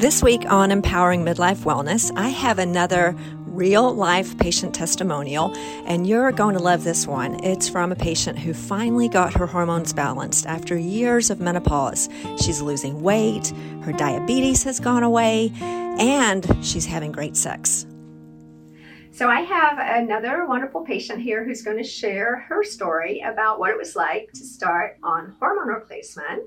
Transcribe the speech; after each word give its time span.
This 0.00 0.22
week 0.22 0.50
on 0.50 0.70
Empowering 0.70 1.26
Midlife 1.26 1.58
Wellness, 1.58 2.10
I 2.16 2.30
have 2.30 2.58
another 2.58 3.14
real 3.44 3.94
life 3.94 4.38
patient 4.38 4.74
testimonial, 4.74 5.52
and 5.84 6.06
you're 6.06 6.32
going 6.32 6.56
to 6.56 6.62
love 6.62 6.84
this 6.84 7.06
one. 7.06 7.44
It's 7.44 7.68
from 7.68 7.92
a 7.92 7.94
patient 7.94 8.38
who 8.38 8.54
finally 8.54 9.10
got 9.10 9.34
her 9.34 9.46
hormones 9.46 9.92
balanced 9.92 10.46
after 10.46 10.74
years 10.74 11.28
of 11.28 11.38
menopause. 11.38 12.08
She's 12.42 12.62
losing 12.62 13.02
weight, 13.02 13.52
her 13.82 13.92
diabetes 13.92 14.62
has 14.62 14.80
gone 14.80 15.02
away, 15.02 15.52
and 15.60 16.46
she's 16.62 16.86
having 16.86 17.12
great 17.12 17.36
sex. 17.36 17.84
So, 19.12 19.28
I 19.28 19.42
have 19.42 19.78
another 19.78 20.46
wonderful 20.46 20.80
patient 20.82 21.20
here 21.20 21.44
who's 21.44 21.60
going 21.60 21.76
to 21.76 21.84
share 21.84 22.36
her 22.48 22.64
story 22.64 23.20
about 23.20 23.58
what 23.58 23.70
it 23.70 23.76
was 23.76 23.94
like 23.96 24.30
to 24.32 24.44
start 24.46 24.96
on 25.02 25.36
hormone 25.38 25.68
replacement. 25.68 26.44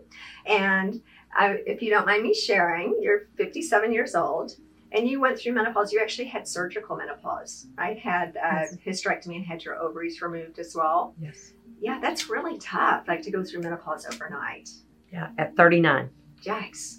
And 0.47 1.04
I, 1.36 1.61
if 1.65 1.81
you 1.81 1.89
don't 1.89 2.05
mind 2.05 2.23
me 2.23 2.34
sharing, 2.34 2.99
you're 3.02 3.27
57 3.38 3.91
years 3.91 4.16
old 4.16 4.53
and 4.94 5.07
you 5.07 5.20
went 5.20 5.40
through 5.40 5.53
menopause. 5.53 5.91
You 5.91 5.99
actually 5.99 6.27
had 6.27 6.48
surgical 6.48 6.95
menopause, 6.95 7.67
right? 7.77 7.98
Had 7.98 8.38
uh, 8.38 8.66
yes. 8.71 8.77
hysterectomy 8.85 9.35
and 9.38 9.45
had 9.45 9.63
your 9.63 9.76
ovaries 9.76 10.21
removed 10.21 10.59
as 10.59 10.76
well. 10.76 11.16
Yes. 11.20 11.54
Yeah, 11.81 11.99
that's 11.99 12.30
really 12.30 12.57
tough, 12.59 13.07
like 13.07 13.21
to 13.23 13.31
go 13.31 13.43
through 13.43 13.62
menopause 13.62 14.05
overnight. 14.05 14.70
Yeah, 15.12 15.30
at 15.38 15.55
39. 15.55 16.09
Yikes. 16.43 16.98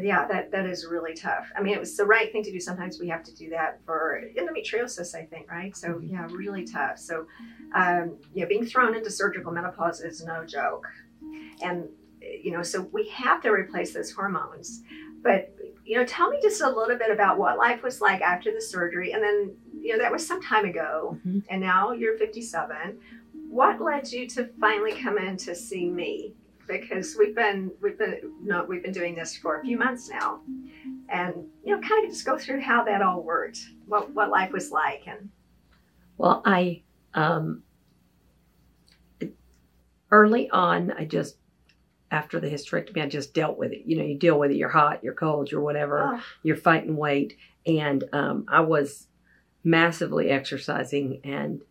Yeah, 0.00 0.26
that, 0.28 0.52
that 0.52 0.66
is 0.66 0.86
really 0.86 1.14
tough. 1.14 1.50
I 1.56 1.62
mean, 1.62 1.74
it 1.74 1.80
was 1.80 1.96
the 1.96 2.04
right 2.04 2.30
thing 2.30 2.44
to 2.44 2.52
do. 2.52 2.60
Sometimes 2.60 3.00
we 3.00 3.08
have 3.08 3.24
to 3.24 3.34
do 3.34 3.50
that 3.50 3.80
for 3.84 4.22
endometriosis, 4.38 5.16
I 5.16 5.24
think, 5.24 5.50
right? 5.50 5.76
So, 5.76 5.94
mm-hmm. 5.94 6.14
yeah, 6.14 6.28
really 6.30 6.64
tough. 6.64 6.98
So, 6.98 7.26
um, 7.74 8.18
yeah, 8.32 8.44
being 8.44 8.64
thrown 8.64 8.94
into 8.94 9.10
surgical 9.10 9.50
menopause 9.50 10.00
is 10.00 10.24
no 10.24 10.44
joke. 10.44 10.86
And 11.62 11.88
you 12.42 12.52
know, 12.52 12.62
so 12.62 12.82
we 12.92 13.08
have 13.08 13.42
to 13.42 13.50
replace 13.50 13.92
those 13.92 14.10
hormones. 14.10 14.82
But, 15.22 15.54
you 15.84 15.96
know, 15.96 16.04
tell 16.04 16.30
me 16.30 16.38
just 16.42 16.60
a 16.62 16.68
little 16.68 16.96
bit 16.96 17.10
about 17.10 17.38
what 17.38 17.58
life 17.58 17.82
was 17.82 18.00
like 18.00 18.20
after 18.20 18.52
the 18.52 18.60
surgery. 18.60 19.12
And 19.12 19.22
then, 19.22 19.54
you 19.80 19.92
know, 19.92 20.02
that 20.02 20.12
was 20.12 20.26
some 20.26 20.40
time 20.42 20.64
ago, 20.64 21.18
mm-hmm. 21.26 21.40
and 21.48 21.60
now 21.60 21.92
you're 21.92 22.16
57. 22.18 22.98
What 23.48 23.80
led 23.80 24.10
you 24.12 24.28
to 24.28 24.48
finally 24.60 24.92
come 24.92 25.18
in 25.18 25.36
to 25.38 25.54
see 25.54 25.88
me? 25.88 26.34
Because 26.68 27.16
we've 27.18 27.34
been 27.34 27.72
we've 27.82 27.98
been 27.98 28.32
no 28.40 28.62
we've 28.62 28.82
been 28.82 28.92
doing 28.92 29.16
this 29.16 29.36
for 29.36 29.58
a 29.58 29.64
few 29.64 29.76
months 29.76 30.08
now, 30.08 30.40
and 31.08 31.34
you 31.64 31.74
know, 31.74 31.80
kind 31.80 32.04
of 32.04 32.12
just 32.12 32.24
go 32.24 32.38
through 32.38 32.60
how 32.60 32.84
that 32.84 33.02
all 33.02 33.22
worked, 33.22 33.58
what 33.86 34.14
what 34.14 34.30
life 34.30 34.52
was 34.52 34.70
like, 34.70 35.02
and 35.08 35.30
well, 36.16 36.42
I 36.44 36.82
um, 37.14 37.64
early 40.10 40.50
on, 40.50 40.92
I 40.92 41.04
just 41.04 41.36
after 42.10 42.40
the 42.40 42.48
hysterectomy, 42.48 43.02
I 43.02 43.06
just 43.06 43.34
dealt 43.34 43.56
with 43.56 43.72
it. 43.72 43.82
You 43.86 43.96
know, 43.96 44.04
you 44.04 44.18
deal 44.18 44.38
with 44.38 44.50
it. 44.50 44.56
You're 44.56 44.68
hot, 44.68 45.02
you're 45.04 45.14
cold, 45.14 45.50
you're 45.50 45.60
whatever. 45.60 46.14
Oh. 46.16 46.22
You're 46.42 46.56
fighting 46.56 46.96
weight, 46.96 47.36
and 47.66 48.02
um, 48.12 48.46
I 48.48 48.60
was 48.60 49.06
massively 49.62 50.30
exercising 50.30 51.20
and 51.22 51.62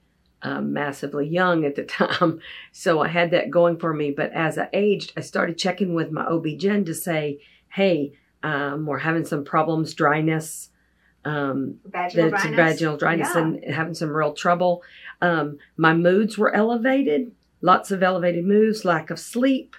um, 0.42 0.72
massively 0.72 1.28
young 1.28 1.66
at 1.66 1.76
the 1.76 1.84
time, 1.86 2.40
so 2.72 3.02
I 3.02 3.10
had 3.10 3.32
that 3.32 3.52
going 3.52 3.78
for 3.78 3.94
me. 3.94 4.12
But 4.12 4.32
as 4.32 4.58
I 4.58 4.70
aged, 4.72 5.14
I 5.18 5.22
started 5.22 5.58
checking 5.58 5.94
with 5.94 6.12
my 6.12 6.26
OB-GYN 6.26 6.86
to 6.86 6.96
say, 6.96 7.42
"Hey, 7.70 8.14
um, 8.42 8.86
we're 8.86 9.00
having 9.00 9.26
some 9.26 9.44
problems, 9.44 9.94
dryness." 9.94 10.70
Um, 11.26 11.80
vaginal 11.86 12.30
dryness, 12.30 12.56
vaginal 12.56 12.98
dryness 12.98 13.32
yeah. 13.36 13.42
and 13.42 13.74
having 13.74 13.94
some 13.94 14.16
real 14.16 14.32
trouble. 14.32 14.84
Um, 15.22 15.58
my 15.76 15.94
moods 15.94 16.38
were 16.38 16.56
elevated, 16.56 17.34
lots 17.62 17.92
of 17.92 18.02
elevated 18.02 18.46
moods, 18.46 18.86
lack 18.86 19.10
of 19.10 19.20
sleep, 19.20 19.76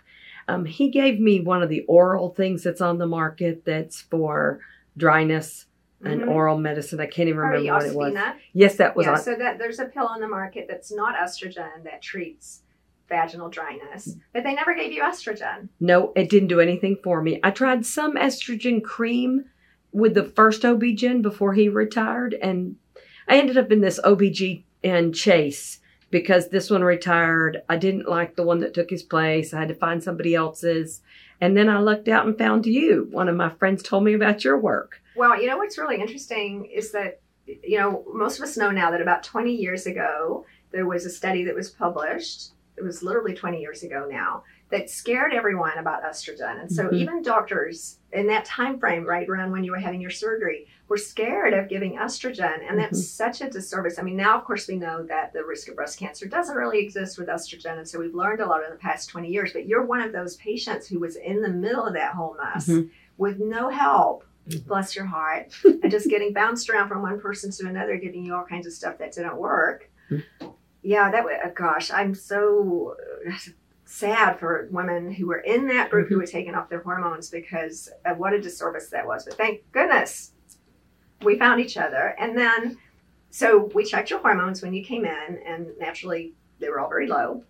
um, 0.51 0.65
he 0.65 0.89
gave 0.89 1.20
me 1.20 1.41
one 1.41 1.62
of 1.62 1.69
the 1.69 1.83
oral 1.83 2.31
things 2.31 2.62
that's 2.62 2.81
on 2.81 2.98
the 2.98 3.06
market 3.06 3.65
that's 3.65 4.01
for 4.01 4.61
dryness 4.97 5.67
and 6.03 6.23
mm-hmm. 6.23 6.31
oral 6.31 6.59
medicine. 6.59 7.01
I 7.01 7.06
can't 7.06 7.29
even 7.29 7.41
remember 7.41 7.73
what 7.73 7.87
it 7.87 7.95
was. 7.95 8.15
Yes, 8.53 8.77
that 8.77 8.97
was 8.97 9.06
yeah, 9.06 9.12
on. 9.12 9.21
So 9.21 9.37
that 9.37 9.59
there's 9.59 9.78
a 9.78 9.87
pill 9.87 10.06
on 10.06 10.21
the 10.21 10.28
market 10.28 10.66
that's 10.69 10.91
not 10.91 11.15
estrogen 11.15 11.84
that 11.84 12.03
treats 12.03 12.62
vaginal 13.09 13.49
dryness, 13.49 14.16
but 14.33 14.44
they 14.44 14.55
never 14.55 14.75
gave 14.75 14.93
you 14.93 15.03
estrogen. 15.03 15.69
No, 15.81 16.12
it 16.15 16.31
didn't 16.31 16.49
do 16.49 16.61
anything 16.61 16.97
for 17.03 17.22
me. 17.22 17.41
I 17.43 17.50
tried 17.50 17.84
some 17.84 18.15
estrogen 18.15 18.82
cream 18.82 19.44
with 19.93 20.15
the 20.15 20.25
first 20.25 20.65
OB-GYN 20.65 21.21
before 21.21 21.55
he 21.55 21.69
retired, 21.69 22.34
and 22.34 22.77
I 23.28 23.37
ended 23.37 23.59
up 23.59 23.72
in 23.72 23.81
this 23.81 24.00
OBG 24.05 24.62
and 24.84 25.15
Chase 25.15 25.80
because 26.10 26.48
this 26.48 26.71
one 26.71 26.82
retired. 26.82 27.62
I 27.69 27.76
didn't 27.76 28.09
like 28.09 28.37
the 28.37 28.43
one 28.43 28.60
that 28.60 28.75
took 28.75 28.91
his 28.91 29.03
place. 29.03 29.54
I 29.54 29.60
had 29.60 29.69
to 29.69 29.75
find 29.75 30.03
somebody 30.03 30.34
else's. 30.34 31.03
And 31.41 31.56
then 31.56 31.69
I 31.69 31.81
looked 31.81 32.09
out 32.09 32.26
and 32.26 32.37
found 32.37 32.66
you. 32.66 33.09
One 33.10 33.28
of 33.28 33.37
my 33.37 33.50
friends 33.50 33.82
told 33.82 34.04
me 34.04 34.15
about 34.15 34.44
your 34.44 34.59
work. 34.59 35.00
Well, 35.16 35.41
you 35.41 35.47
know 35.47 35.56
what's 35.56 35.78
really 35.78 36.00
interesting 36.00 36.66
is 36.66 36.93
that, 36.93 37.20
you 37.47 37.78
know, 37.78 38.04
most 38.12 38.38
of 38.38 38.44
us 38.44 38.56
know 38.56 38.70
now 38.70 38.91
that 38.91 39.00
about 39.00 39.22
20 39.22 39.54
years 39.54 39.87
ago, 39.87 40.44
there 40.72 40.87
was 40.87 41.06
a 41.06 41.10
study 41.10 41.44
that 41.44 41.54
was 41.54 41.70
published. 41.70 42.50
It 42.76 42.84
was 42.84 43.03
literally 43.03 43.34
20 43.34 43.60
years 43.60 43.82
ago 43.82 44.06
now 44.10 44.44
that 44.70 44.88
scared 44.88 45.34
everyone 45.34 45.78
about 45.78 46.04
estrogen. 46.04 46.60
And 46.60 46.70
so 46.70 46.84
mm-hmm. 46.84 46.94
even 46.94 47.22
doctors 47.22 47.98
in 48.12 48.26
that 48.28 48.44
time 48.44 48.78
frame, 48.78 49.04
right 49.04 49.28
around 49.28 49.50
when 49.50 49.64
you 49.64 49.72
were 49.72 49.78
having 49.78 50.00
your 50.00 50.10
surgery, 50.10 50.69
were 50.88 50.97
scared 50.97 51.54
of 51.54 51.69
giving 51.69 51.97
estrogen. 51.97 52.69
And 52.69 52.78
that's 52.78 52.98
mm-hmm. 52.98 53.32
such 53.32 53.41
a 53.41 53.50
disservice. 53.50 53.98
I 53.98 54.03
mean, 54.03 54.16
now 54.16 54.38
of 54.38 54.44
course 54.44 54.69
we 54.69 54.76
know 54.76 55.03
that 55.04 55.32
the 55.32 55.44
risk 55.44 55.69
of 55.69 55.76
breast 55.76 55.98
cancer 55.98 56.26
doesn't 56.26 56.56
really 56.56 56.78
exist 56.78 57.19
with 57.19 57.28
estrogen. 57.28 57.78
And 57.78 57.88
so 57.88 57.98
we've 57.98 58.14
learned 58.14 58.41
a 58.41 58.47
lot 58.47 58.62
in 58.62 58.70
the 58.70 58.76
past 58.76 59.08
20 59.08 59.28
years. 59.28 59.53
But 59.53 59.66
you're 59.66 59.84
one 59.84 60.00
of 60.00 60.12
those 60.12 60.36
patients 60.36 60.87
who 60.87 61.00
was 61.00 61.16
in 61.16 61.42
the 61.42 61.48
middle 61.48 61.84
of 61.84 61.94
that 61.94 62.14
whole 62.14 62.37
mess 62.42 62.69
mm-hmm. 62.69 62.88
with 63.19 63.41
no 63.41 63.70
help. 63.70 64.25
Mm-hmm. 64.48 64.69
Bless 64.69 64.94
your 64.94 65.06
heart. 65.06 65.52
and 65.64 65.91
just 65.91 66.08
getting 66.08 66.32
bounced 66.32 66.70
around 66.70 66.88
from 66.88 67.02
one 67.02 67.20
person 67.20 67.50
to 67.50 67.66
another, 67.66 67.97
giving 67.97 68.25
you 68.25 68.37
all 68.37 68.44
kinds 68.44 68.69
of 68.69 68.72
stuff 68.72 68.98
that 68.98 69.12
didn't 69.12 69.37
work. 69.37 69.91
Mm-hmm. 70.10 70.47
Yeah, 70.82 71.10
that 71.10 71.25
was, 71.25 71.34
oh 71.44 71.52
gosh, 71.54 71.91
I'm 71.91 72.14
so 72.14 72.97
sad 73.91 74.39
for 74.39 74.69
women 74.71 75.11
who 75.11 75.27
were 75.27 75.41
in 75.41 75.67
that 75.67 75.91
group 75.91 76.09
who 76.09 76.15
mm-hmm. 76.15 76.21
were 76.21 76.27
taking 76.27 76.55
off 76.55 76.69
their 76.69 76.83
hormones 76.83 77.28
because 77.28 77.91
of 78.06 78.19
what 78.19 78.33
a 78.33 78.41
disservice 78.41 78.89
that 78.89 79.05
was. 79.05 79.25
But 79.25 79.34
thank 79.34 79.71
goodness 79.73 80.33
we 81.23 81.39
found 81.39 81.61
each 81.61 81.77
other. 81.77 82.15
And 82.19 82.39
then, 82.39 82.79
so 83.31 83.69
we 83.75 83.84
checked 83.84 84.11
your 84.11 84.21
hormones 84.21 84.62
when 84.62 84.73
you 84.73 84.84
came 84.84 85.05
in, 85.05 85.41
and 85.45 85.67
naturally 85.79 86.34
they 86.61 86.69
were 86.69 86.79
all 86.79 86.89
very 86.89 87.09
low. 87.09 87.43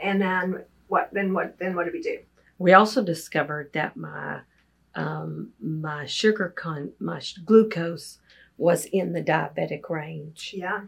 And 0.00 0.20
then 0.20 0.64
what? 0.88 1.08
Then 1.12 1.32
what? 1.32 1.58
Then 1.58 1.74
what 1.74 1.84
did 1.84 1.94
we 1.94 2.02
do? 2.02 2.18
We 2.58 2.74
also 2.74 3.02
discovered 3.02 3.70
that 3.72 3.96
my 3.96 4.40
um, 4.94 5.52
my 5.60 6.04
sugar 6.04 6.52
con 6.54 6.92
my 7.00 7.22
glucose 7.44 8.18
was 8.58 8.84
in 8.84 9.12
the 9.14 9.22
diabetic 9.22 9.88
range. 9.88 10.54
Yeah. 10.56 10.82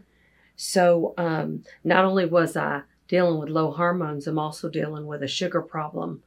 So 0.55 1.13
um, 1.17 1.63
not 1.83 2.05
only 2.05 2.25
was 2.25 2.55
I 2.55 2.83
dealing 3.07 3.39
with 3.39 3.49
low 3.49 3.71
hormones, 3.71 4.27
I'm 4.27 4.39
also 4.39 4.69
dealing 4.69 5.05
with 5.05 5.23
a 5.23 5.27
sugar 5.27 5.61
problem, 5.61 6.23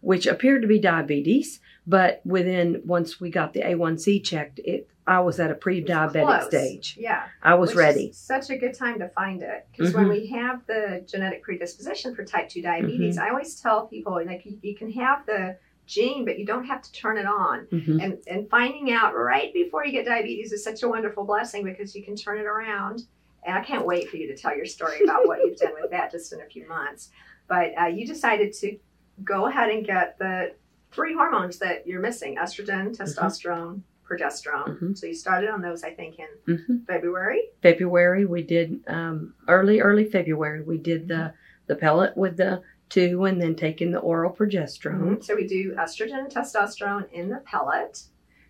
which 0.00 0.26
appeared 0.26 0.62
to 0.62 0.68
be 0.68 0.78
diabetes. 0.78 1.60
But 1.86 2.20
within 2.24 2.82
once 2.84 3.20
we 3.20 3.30
got 3.30 3.52
the 3.52 3.62
A1C 3.62 4.22
checked, 4.22 4.60
it 4.64 4.88
I 5.06 5.18
was 5.18 5.40
at 5.40 5.50
a 5.50 5.54
pre-diabetic 5.54 6.46
stage. 6.46 6.96
Yeah, 6.96 7.24
I 7.42 7.54
was 7.54 7.74
ready. 7.74 8.12
such 8.12 8.50
a 8.50 8.56
good 8.56 8.74
time 8.74 9.00
to 9.00 9.08
find 9.08 9.42
it 9.42 9.66
because 9.72 9.92
mm-hmm. 9.92 10.08
when 10.08 10.08
we 10.08 10.26
have 10.28 10.64
the 10.66 11.04
genetic 11.08 11.42
predisposition 11.42 12.14
for 12.14 12.24
type 12.24 12.48
two 12.48 12.62
diabetes, 12.62 13.16
mm-hmm. 13.16 13.24
I 13.24 13.30
always 13.30 13.56
tell 13.56 13.86
people 13.86 14.24
like 14.24 14.44
you, 14.44 14.58
you, 14.62 14.76
can 14.76 14.92
have 14.92 15.26
the 15.26 15.56
gene, 15.86 16.24
but 16.24 16.38
you 16.38 16.46
don't 16.46 16.64
have 16.64 16.80
to 16.82 16.92
turn 16.92 17.18
it 17.18 17.26
on. 17.26 17.66
Mm-hmm. 17.72 18.00
And 18.00 18.18
and 18.28 18.48
finding 18.50 18.92
out 18.92 19.16
right 19.16 19.52
before 19.52 19.84
you 19.84 19.90
get 19.90 20.04
diabetes 20.04 20.52
is 20.52 20.62
such 20.62 20.84
a 20.84 20.88
wonderful 20.88 21.24
blessing 21.24 21.64
because 21.64 21.96
you 21.96 22.04
can 22.04 22.14
turn 22.14 22.38
it 22.38 22.46
around 22.46 23.02
and 23.44 23.56
I 23.56 23.62
can't 23.62 23.86
wait 23.86 24.08
for 24.08 24.16
you 24.16 24.26
to 24.28 24.36
tell 24.36 24.56
your 24.56 24.66
story 24.66 25.02
about 25.04 25.26
what 25.26 25.38
you've 25.40 25.56
done 25.56 25.72
with 25.80 25.90
that 25.90 26.10
just 26.10 26.32
in 26.32 26.40
a 26.40 26.46
few 26.46 26.68
months. 26.68 27.10
But 27.48 27.72
uh, 27.80 27.86
you 27.86 28.06
decided 28.06 28.52
to 28.54 28.78
go 29.24 29.46
ahead 29.46 29.70
and 29.70 29.84
get 29.84 30.18
the 30.18 30.54
three 30.92 31.14
hormones 31.14 31.58
that 31.58 31.86
you're 31.86 32.00
missing 32.00 32.36
estrogen, 32.36 32.90
mm-hmm. 32.90 33.02
testosterone, 33.02 33.82
progesterone. 34.08 34.68
Mm-hmm. 34.68 34.94
So 34.94 35.06
you 35.06 35.14
started 35.14 35.50
on 35.50 35.62
those, 35.62 35.84
I 35.84 35.90
think, 35.90 36.18
in 36.18 36.56
mm-hmm. 36.56 36.84
February. 36.86 37.42
February, 37.62 38.26
we 38.26 38.42
did 38.42 38.80
um, 38.88 39.34
early, 39.48 39.80
early 39.80 40.04
February, 40.04 40.62
we 40.62 40.78
did 40.78 41.08
the, 41.08 41.32
the 41.66 41.76
pellet 41.76 42.16
with 42.16 42.36
the 42.36 42.62
two 42.88 43.24
and 43.24 43.40
then 43.40 43.54
taking 43.54 43.92
the 43.92 44.00
oral 44.00 44.32
progesterone. 44.32 45.00
Mm-hmm. 45.00 45.22
So 45.22 45.36
we 45.36 45.46
do 45.46 45.74
estrogen 45.76 46.18
and 46.18 46.28
testosterone 46.28 47.10
in 47.12 47.28
the 47.28 47.38
pellet, 47.46 48.02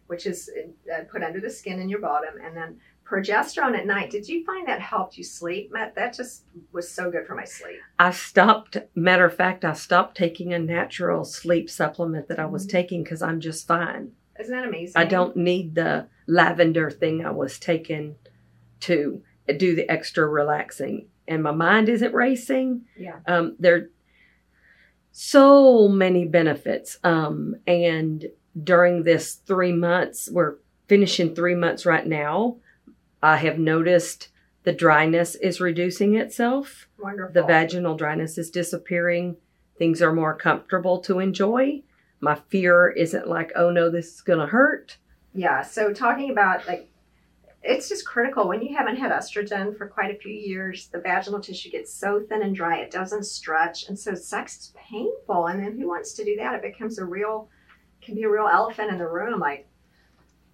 which 0.07 0.27
is 0.27 0.51
uh, 0.93 1.05
put 1.11 1.23
under 1.23 1.41
the 1.41 1.51
skin 1.51 1.79
in 1.79 1.89
your 1.89 2.01
bottom, 2.01 2.35
and 2.43 2.57
then 2.57 2.79
progesterone 3.11 3.77
at 3.77 3.87
night. 3.87 4.11
Did 4.11 4.29
you 4.29 4.45
find 4.45 4.67
that 4.69 4.81
helped 4.81 5.19
you 5.19 5.25
sleep? 5.25 5.73
Matt, 5.73 5.95
that 5.97 6.15
just 6.15 6.45
was 6.73 6.91
so 6.91 7.11
good 7.11 7.27
for 7.27 7.35
my 7.35 7.45
sleep. 7.45 7.79
I 7.99 8.11
stopped, 8.11 8.77
matter 8.95 9.25
of 9.25 9.35
fact, 9.35 9.65
I 9.65 9.73
stopped 9.73 10.17
taking 10.17 10.53
a 10.53 10.59
natural 10.59 11.25
sleep 11.25 11.69
supplement 11.69 12.29
that 12.29 12.39
I 12.39 12.47
was 12.47 12.67
mm-hmm. 12.67 12.77
taking 12.77 13.03
because 13.03 13.23
I'm 13.23 13.41
just 13.41 13.67
fine. 13.67 14.13
Isn't 14.39 14.55
that 14.55 14.67
amazing? 14.67 14.95
I 14.97 15.05
don't 15.05 15.37
need 15.37 15.75
the 15.75 16.09
lavender 16.27 16.91
thing 16.91 17.25
I 17.25 17.31
was 17.31 17.59
taking 17.59 18.17
to 18.81 19.23
do 19.57 19.75
the 19.75 19.91
extra 19.91 20.27
relaxing. 20.27 21.09
And 21.29 21.43
my 21.43 21.53
mind 21.53 21.89
isn't 21.89 22.15
racing. 22.15 22.83
Yeah. 22.97 23.19
Um, 23.27 23.57
there 23.59 23.91
so 25.13 25.89
many 25.89 26.25
benefits. 26.25 26.99
Um, 27.05 27.57
and 27.67 28.27
during 28.63 29.03
this 29.03 29.35
three 29.35 29.73
months, 29.73 30.29
we're 30.31 30.57
finishing 30.89 31.35
three 31.35 31.55
months 31.55 31.87
right 31.87 32.07
now. 32.07 32.57
I 33.23 33.37
have 33.39 33.59
noticed 33.59 34.29
the 34.65 34.73
dryness 34.73 35.35
is 35.37 35.61
reducing 35.61 36.17
itself. 36.17 36.89
Wonderful. 36.99 37.35
The 37.35 37.47
vaginal 37.47 37.97
dryness 37.97 38.39
is 38.39 38.51
disappearing. 38.51 39.37
Things 39.79 40.03
are 40.03 40.13
more 40.13 40.37
comfortable 40.37 41.01
to 41.01 41.19
enjoy. 41.19 41.83
My 42.21 42.35
fear 42.49 42.91
isn't 42.91 43.29
like, 43.29 43.53
oh 43.57 43.71
no, 43.71 43.91
this 43.91 44.15
is 44.15 44.21
going 44.21 44.41
to 44.41 44.47
hurt. 44.47 44.99
Yeah. 45.33 45.63
So 45.63 45.93
talking 45.93 46.31
about 46.31 46.67
like, 46.67 46.91
it's 47.63 47.89
just 47.89 48.07
critical 48.07 48.49
when 48.49 48.63
you 48.63 48.77
haven't 48.77 48.97
had 48.97 49.13
estrogen 49.13 49.77
for 49.77 49.87
quite 49.87 50.15
a 50.15 50.19
few 50.19 50.33
years. 50.33 50.89
The 50.89 51.01
vaginal 51.01 51.41
tissue 51.41 51.71
gets 51.71 51.93
so 51.93 52.21
thin 52.27 52.43
and 52.43 52.55
dry, 52.55 52.79
it 52.79 52.91
doesn't 52.91 53.25
stretch, 53.25 53.89
and 53.89 53.99
so 53.99 54.15
sex 54.15 54.59
is 54.59 54.73
painful. 54.77 55.47
And 55.47 55.63
then 55.63 55.79
who 55.79 55.89
wants 55.89 56.15
to 56.15 56.25
do 56.25 56.37
that? 56.37 56.55
It 56.55 56.63
becomes 56.63 56.99
a 56.99 57.05
real, 57.05 57.51
can 58.01 58.15
be 58.15 58.23
a 58.23 58.31
real 58.31 58.49
elephant 58.51 58.91
in 58.91 58.99
the 58.99 59.07
room. 59.07 59.41
Like, 59.41 59.69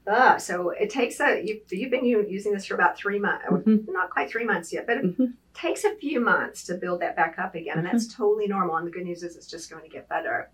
ugh. 0.06 0.41
So 0.41 0.70
it 0.70 0.91
takes 0.91 1.20
a. 1.20 1.43
You, 1.44 1.61
you've 1.70 1.91
been 1.91 2.05
using 2.05 2.53
this 2.53 2.67
for 2.67 2.75
about 2.75 2.97
three 2.97 3.19
months, 3.19 3.47
mm-hmm. 3.50 3.93
not 3.93 4.11
quite 4.11 4.31
three 4.31 4.44
months 4.44 4.73
yet, 4.73 4.87
but 4.87 4.99
it 4.99 5.05
mm-hmm. 5.05 5.32
takes 5.55 5.85
a 5.85 5.94
few 5.97 6.20
months 6.20 6.64
to 6.64 6.75
build 6.75 7.00
that 7.00 7.17
back 7.17 7.38
up 7.38 7.55
again, 7.55 7.79
and 7.79 7.87
that's 7.87 8.06
mm-hmm. 8.06 8.23
totally 8.23 8.47
normal. 8.47 8.76
And 8.76 8.87
the 8.87 8.91
good 8.91 9.05
news 9.05 9.23
is, 9.23 9.37
it's 9.37 9.47
just 9.47 9.70
going 9.70 9.82
to 9.82 9.88
get 9.88 10.08
better. 10.08 10.50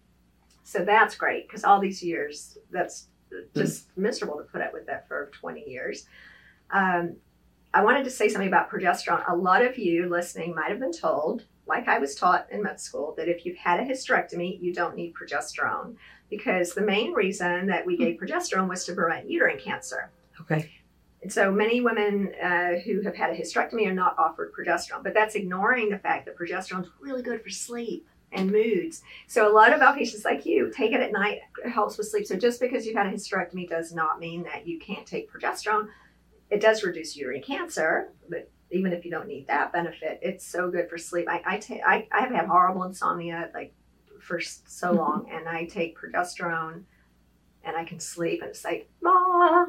So 0.64 0.84
that's 0.84 1.16
great 1.16 1.48
because 1.48 1.64
all 1.64 1.80
these 1.80 2.02
years, 2.02 2.56
that's 2.70 3.08
just 3.54 3.86
miserable 3.96 4.36
to 4.36 4.44
put 4.44 4.60
up 4.60 4.72
with 4.72 4.86
that 4.86 5.08
for 5.08 5.30
20 5.32 5.68
years. 5.68 6.06
Um, 6.70 7.16
I 7.74 7.82
wanted 7.82 8.04
to 8.04 8.10
say 8.10 8.28
something 8.28 8.48
about 8.48 8.70
progesterone. 8.70 9.28
A 9.28 9.34
lot 9.34 9.64
of 9.64 9.78
you 9.78 10.08
listening 10.08 10.54
might 10.54 10.70
have 10.70 10.80
been 10.80 10.92
told, 10.92 11.46
like 11.66 11.88
I 11.88 11.98
was 11.98 12.14
taught 12.14 12.46
in 12.50 12.62
med 12.62 12.80
school, 12.80 13.14
that 13.16 13.28
if 13.28 13.46
you've 13.46 13.56
had 13.56 13.80
a 13.80 13.84
hysterectomy, 13.84 14.60
you 14.60 14.74
don't 14.74 14.94
need 14.94 15.14
progesterone 15.14 15.96
because 16.32 16.72
the 16.72 16.80
main 16.80 17.12
reason 17.12 17.66
that 17.66 17.84
we 17.84 17.94
gave 17.94 18.18
progesterone 18.18 18.66
was 18.66 18.86
to 18.86 18.94
prevent 18.94 19.28
uterine 19.28 19.58
cancer. 19.58 20.10
Okay. 20.40 20.70
And 21.20 21.30
so 21.30 21.52
many 21.52 21.82
women 21.82 22.32
uh, 22.42 22.78
who 22.84 23.02
have 23.02 23.14
had 23.14 23.28
a 23.28 23.36
hysterectomy 23.36 23.86
are 23.86 23.92
not 23.92 24.18
offered 24.18 24.50
progesterone, 24.54 25.04
but 25.04 25.12
that's 25.12 25.34
ignoring 25.34 25.90
the 25.90 25.98
fact 25.98 26.24
that 26.24 26.38
progesterone 26.38 26.84
is 26.84 26.88
really 27.00 27.20
good 27.20 27.42
for 27.42 27.50
sleep 27.50 28.08
and 28.32 28.50
moods. 28.50 29.02
So 29.26 29.46
a 29.46 29.52
lot 29.52 29.74
of 29.74 29.80
outpatients 29.80 30.24
like 30.24 30.46
you 30.46 30.72
take 30.74 30.92
it 30.92 31.02
at 31.02 31.12
night, 31.12 31.40
it 31.62 31.68
helps 31.68 31.98
with 31.98 32.08
sleep. 32.08 32.26
So 32.26 32.34
just 32.36 32.60
because 32.60 32.86
you've 32.86 32.96
had 32.96 33.06
a 33.06 33.12
hysterectomy 33.12 33.68
does 33.68 33.92
not 33.92 34.18
mean 34.18 34.42
that 34.44 34.66
you 34.66 34.80
can't 34.80 35.06
take 35.06 35.30
progesterone. 35.30 35.88
It 36.48 36.62
does 36.62 36.82
reduce 36.82 37.14
uterine 37.14 37.42
cancer, 37.42 38.08
but 38.30 38.50
even 38.70 38.94
if 38.94 39.04
you 39.04 39.10
don't 39.10 39.28
need 39.28 39.46
that 39.48 39.70
benefit, 39.70 40.18
it's 40.22 40.46
so 40.46 40.70
good 40.70 40.88
for 40.88 40.96
sleep. 40.96 41.28
I 41.28 41.42
I, 41.44 41.58
ta- 41.58 41.86
I, 41.86 42.08
I 42.10 42.20
have 42.22 42.32
had 42.32 42.46
horrible 42.46 42.84
insomnia 42.84 43.50
like 43.52 43.74
for 44.22 44.40
so 44.40 44.88
mm-hmm. 44.88 44.96
long, 44.96 45.30
and 45.30 45.48
I 45.48 45.66
take 45.66 45.98
progesterone, 45.98 46.84
and 47.64 47.76
I 47.76 47.84
can 47.84 48.00
sleep, 48.00 48.40
and 48.40 48.50
it's 48.50 48.64
like, 48.64 48.88
ah, 49.04 49.66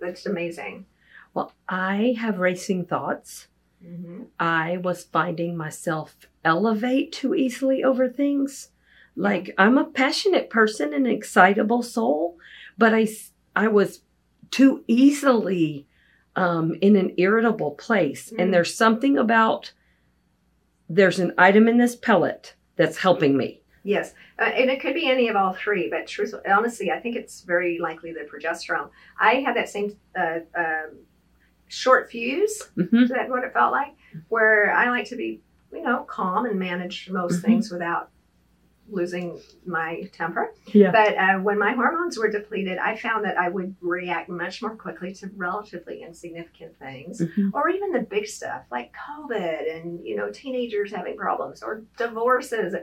that's 0.00 0.26
amazing. 0.26 0.86
Well, 1.34 1.52
I 1.68 2.16
have 2.18 2.38
racing 2.38 2.86
thoughts. 2.86 3.48
Mm-hmm. 3.84 4.22
I 4.40 4.78
was 4.78 5.04
finding 5.04 5.56
myself 5.56 6.16
elevate 6.44 7.12
too 7.12 7.34
easily 7.34 7.84
over 7.84 8.08
things. 8.08 8.70
Like 9.14 9.54
I'm 9.58 9.76
a 9.76 9.84
passionate 9.84 10.48
person, 10.48 10.94
an 10.94 11.06
excitable 11.06 11.82
soul, 11.82 12.38
but 12.78 12.94
I, 12.94 13.06
I 13.54 13.68
was 13.68 14.00
too 14.50 14.82
easily 14.86 15.86
um, 16.36 16.76
in 16.80 16.96
an 16.96 17.12
irritable 17.16 17.72
place. 17.72 18.30
Mm-hmm. 18.30 18.40
And 18.40 18.54
there's 18.54 18.74
something 18.74 19.18
about 19.18 19.72
there's 20.88 21.18
an 21.18 21.34
item 21.36 21.68
in 21.68 21.78
this 21.78 21.96
pellet 21.96 22.54
that's 22.76 22.98
helping 22.98 23.36
me. 23.36 23.60
Yes, 23.86 24.14
uh, 24.40 24.42
and 24.42 24.68
it 24.68 24.80
could 24.80 24.94
be 24.94 25.08
any 25.08 25.28
of 25.28 25.36
all 25.36 25.52
three, 25.52 25.88
but 25.88 26.08
truthfully, 26.08 26.42
honestly, 26.50 26.90
I 26.90 26.98
think 26.98 27.14
it's 27.14 27.42
very 27.42 27.78
likely 27.78 28.12
the 28.12 28.28
progesterone. 28.28 28.90
I 29.20 29.36
had 29.36 29.54
that 29.54 29.68
same 29.68 29.96
uh, 30.18 30.40
um, 30.56 30.98
short 31.68 32.10
fuse. 32.10 32.64
Mm-hmm. 32.76 33.04
Is 33.04 33.10
that 33.10 33.28
what 33.28 33.44
it 33.44 33.52
felt 33.52 33.70
like? 33.70 33.94
Where 34.28 34.72
I 34.72 34.90
like 34.90 35.08
to 35.10 35.16
be, 35.16 35.40
you 35.72 35.82
know, 35.82 36.02
calm 36.02 36.46
and 36.46 36.58
manage 36.58 37.08
most 37.10 37.36
mm-hmm. 37.36 37.46
things 37.46 37.70
without 37.70 38.10
losing 38.88 39.40
my 39.64 40.02
temper. 40.12 40.52
Yeah. 40.72 40.90
But 40.90 41.16
uh, 41.16 41.38
when 41.38 41.58
my 41.58 41.72
hormones 41.72 42.18
were 42.18 42.30
depleted, 42.30 42.78
I 42.78 42.96
found 42.96 43.24
that 43.24 43.38
I 43.38 43.48
would 43.48 43.74
react 43.80 44.28
much 44.28 44.62
more 44.62 44.76
quickly 44.76 45.12
to 45.14 45.30
relatively 45.36 46.02
insignificant 46.02 46.78
things, 46.78 47.20
mm-hmm. 47.20 47.50
or 47.52 47.68
even 47.68 47.92
the 47.92 48.00
big 48.00 48.26
stuff 48.26 48.62
like 48.70 48.92
COVID 49.08 49.76
and 49.76 50.04
you 50.04 50.16
know 50.16 50.30
teenagers 50.30 50.92
having 50.92 51.16
problems 51.16 51.62
or 51.62 51.82
divorces. 51.96 52.74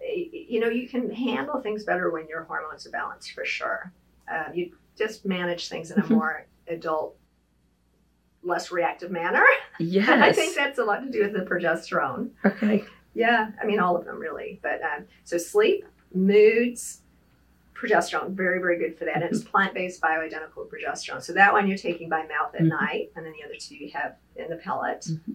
You 0.00 0.60
know, 0.60 0.68
you 0.68 0.88
can 0.88 1.10
handle 1.10 1.60
things 1.60 1.84
better 1.84 2.10
when 2.10 2.28
your 2.28 2.44
hormones 2.44 2.86
are 2.86 2.90
balanced 2.90 3.32
for 3.32 3.44
sure. 3.44 3.92
Uh, 4.30 4.44
you 4.54 4.76
just 4.96 5.24
manage 5.24 5.68
things 5.68 5.90
in 5.90 5.98
a 5.98 6.02
mm-hmm. 6.02 6.14
more 6.18 6.46
adult 6.68 7.16
less 8.42 8.70
reactive 8.70 9.10
manner. 9.10 9.44
Yes. 9.78 10.08
I 10.08 10.32
think 10.32 10.54
that's 10.54 10.78
a 10.78 10.84
lot 10.84 11.02
to 11.04 11.10
do 11.10 11.22
with 11.22 11.32
the 11.32 11.40
progesterone. 11.40 12.30
Okay. 12.44 12.84
Yeah, 13.14 13.50
I 13.60 13.66
mean, 13.66 13.80
all 13.80 13.96
of 13.96 14.04
them 14.04 14.18
really. 14.18 14.60
But 14.62 14.82
um, 14.82 15.06
so 15.24 15.38
sleep, 15.38 15.84
moods, 16.14 17.00
progesterone, 17.74 18.30
very, 18.30 18.60
very 18.60 18.78
good 18.78 18.98
for 18.98 19.04
that. 19.04 19.16
And 19.16 19.24
it's 19.24 19.40
mm-hmm. 19.40 19.50
plant 19.50 19.74
based 19.74 20.00
bioidentical 20.00 20.68
progesterone. 20.68 21.22
So 21.22 21.32
that 21.32 21.52
one 21.52 21.66
you're 21.66 21.78
taking 21.78 22.08
by 22.08 22.22
mouth 22.22 22.54
at 22.54 22.60
mm-hmm. 22.60 22.68
night, 22.68 23.12
and 23.16 23.24
then 23.24 23.32
the 23.32 23.44
other 23.44 23.56
two 23.58 23.76
you 23.76 23.90
have 23.92 24.16
in 24.36 24.48
the 24.48 24.56
pellet. 24.56 25.06
Mm-hmm. 25.10 25.32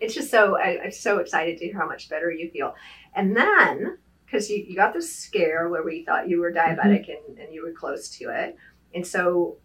It's 0.00 0.14
just 0.14 0.30
so, 0.30 0.58
I, 0.58 0.84
am 0.84 0.92
so 0.92 1.18
excited 1.18 1.58
to 1.58 1.66
hear 1.66 1.78
how 1.78 1.86
much 1.86 2.08
better 2.08 2.30
you 2.30 2.50
feel. 2.50 2.74
And 3.14 3.36
then, 3.36 3.98
because 4.24 4.50
you, 4.50 4.64
you 4.68 4.74
got 4.74 4.92
this 4.92 5.14
scare 5.14 5.68
where 5.68 5.82
we 5.82 6.04
thought 6.04 6.28
you 6.28 6.40
were 6.40 6.52
diabetic 6.52 7.08
mm-hmm. 7.08 7.30
and, 7.30 7.38
and 7.38 7.54
you 7.54 7.64
were 7.64 7.72
close 7.72 8.08
to 8.18 8.30
it. 8.30 8.56
And 8.94 9.06
so 9.06 9.58